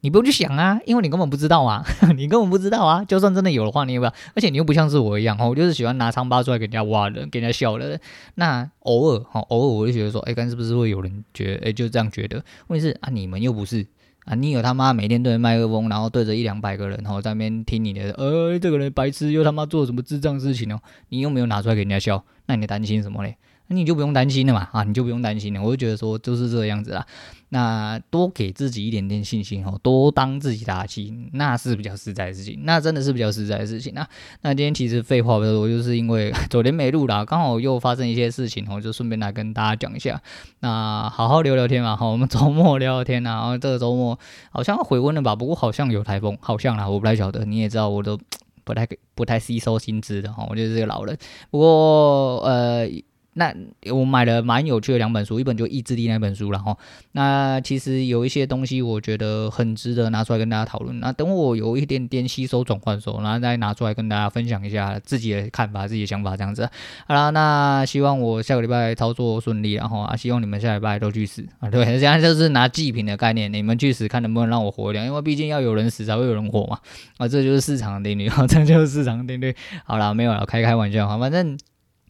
[0.04, 1.84] 你不用去想啊，因为你根本不知道啊，
[2.16, 3.04] 你根本不知道啊。
[3.04, 4.12] 就算真的有的话，你也不要。
[4.34, 8.00] 而且你又不像是我一样，我就是喜欢拿疮疤出来给人家挖的，给人家笑的。
[8.34, 12.44] 那偶尔，哈，偶尔我就觉得说，哎，刚是不是会有人觉得，哎，就这样觉得？
[12.66, 13.86] 问题是啊，你们又不是
[14.24, 20.80] 啊，你有他妈每天对着麦克风，然后对着一两百个人，然后在那边听你的，呃，这个人白痴，又他妈做什么智障事情哦？
[21.10, 23.36] 你又没有拿出来给人家笑，那你担心什么嘞？
[23.72, 25.62] 你就不用担心了嘛，啊，你就不用担心了。
[25.62, 27.06] 我就觉得说就是这个样子啦。
[27.50, 32.60] 那多给自己一点点信心哦，多当自己打气，那是比较实在的事情。
[32.62, 33.92] 那真的是比较实在的事情。
[33.94, 34.08] 那
[34.40, 40.18] 那今天其实废话不多，就是因为昨天没录啦，刚好又发生一些事情哦，就顺便来跟大家讲一下。
[40.60, 43.30] 那好好聊聊天嘛，好，我们周末聊聊天啊。
[43.32, 44.18] 然 后这个周末
[44.50, 45.36] 好像回温了吧？
[45.36, 47.44] 不过好像有台风，好像啦，我不太晓得。
[47.44, 48.18] 你也知道，我都
[48.64, 51.18] 不太不太吸收新知的哈，我就是个老人。
[51.50, 52.88] 不过呃。
[53.34, 53.54] 那
[53.90, 56.76] 我买了蛮有趣的两本书，一本就意志力那本书，然后
[57.12, 61.00] 那其实有一些东西我觉得很值得拿出来跟大家讨论。
[61.00, 66.68] 那等我有一点点吸收转换的时候，然后再拿出来跟大家分享一下自己的看法、自己的想法这样子。
[67.06, 71.70] 好啦，那希望我下个礼拜操作顺利，然后啊，希望你们下礼拜都去死啊！
[71.70, 76.78] 对，这样就是拿祭品的概念，你们去死，看能不能让我活一点，因为毕竟要有人死才会有人活嘛。
[77.16, 79.54] 啊，这就是市场的定律，啊， 这就是市场的定律。
[79.84, 81.56] 好啦，没有了，开开玩笑哈，反正。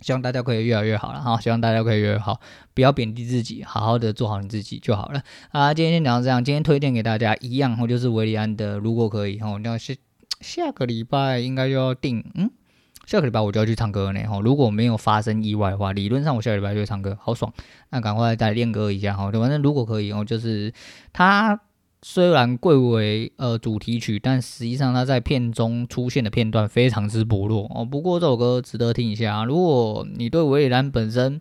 [0.02, 2.40] 希望大家可以越来越好了哈，希望大家可以越来越好，
[2.74, 5.72] 不要贬低自己，好好的做好你自己就好了啊。
[5.72, 9.94] 今天先讲到这样，今天推荐给大家一样哦，就是韦礼安的《如果可以》哈，那下
[10.40, 12.50] 下个礼拜应该就要定，嗯，
[13.06, 14.40] 下个礼拜我就要去唱歌呢哈。
[14.40, 17.52] 如果没有发生意外的话，理论上我下个礼拜就会唱歌，好爽，
[17.90, 19.30] 那赶快再练歌一下哈。
[19.30, 20.72] 反正如果可以哦，就是
[21.12, 21.60] 他。
[22.04, 27.84] 虽然贵为呃主题曲，但实际上它在片中出现的片段非常之薄弱哦。
[27.84, 29.44] 不过这首歌值得听一下啊。
[29.44, 31.40] 如果你对韦礼兰本身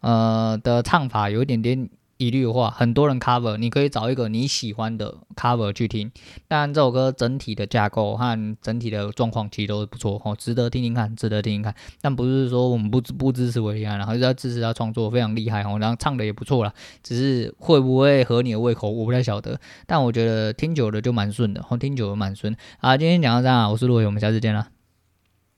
[0.00, 1.88] 呃的唱法有一点点
[2.18, 6.10] 一律的话，很多人 cover，你可以找一个你喜欢的 cover 去听。
[6.48, 11.74] 当然，这首歌整体的架构和整体的状况其实都是不错哦，值得听听看，值得听听看。
[12.00, 16.72] 但不是说我们不不支持维安，然后是要支持他创作，非常厉害哦，然后唱的也不错啦。
[17.02, 19.58] 只是会不会合你的胃口，我不太晓得。
[19.86, 22.56] 但我觉得听久了就蛮顺的，听久了蛮顺。
[22.78, 24.77] 好，今天讲到这样，我是陆伟，我们下次见啦。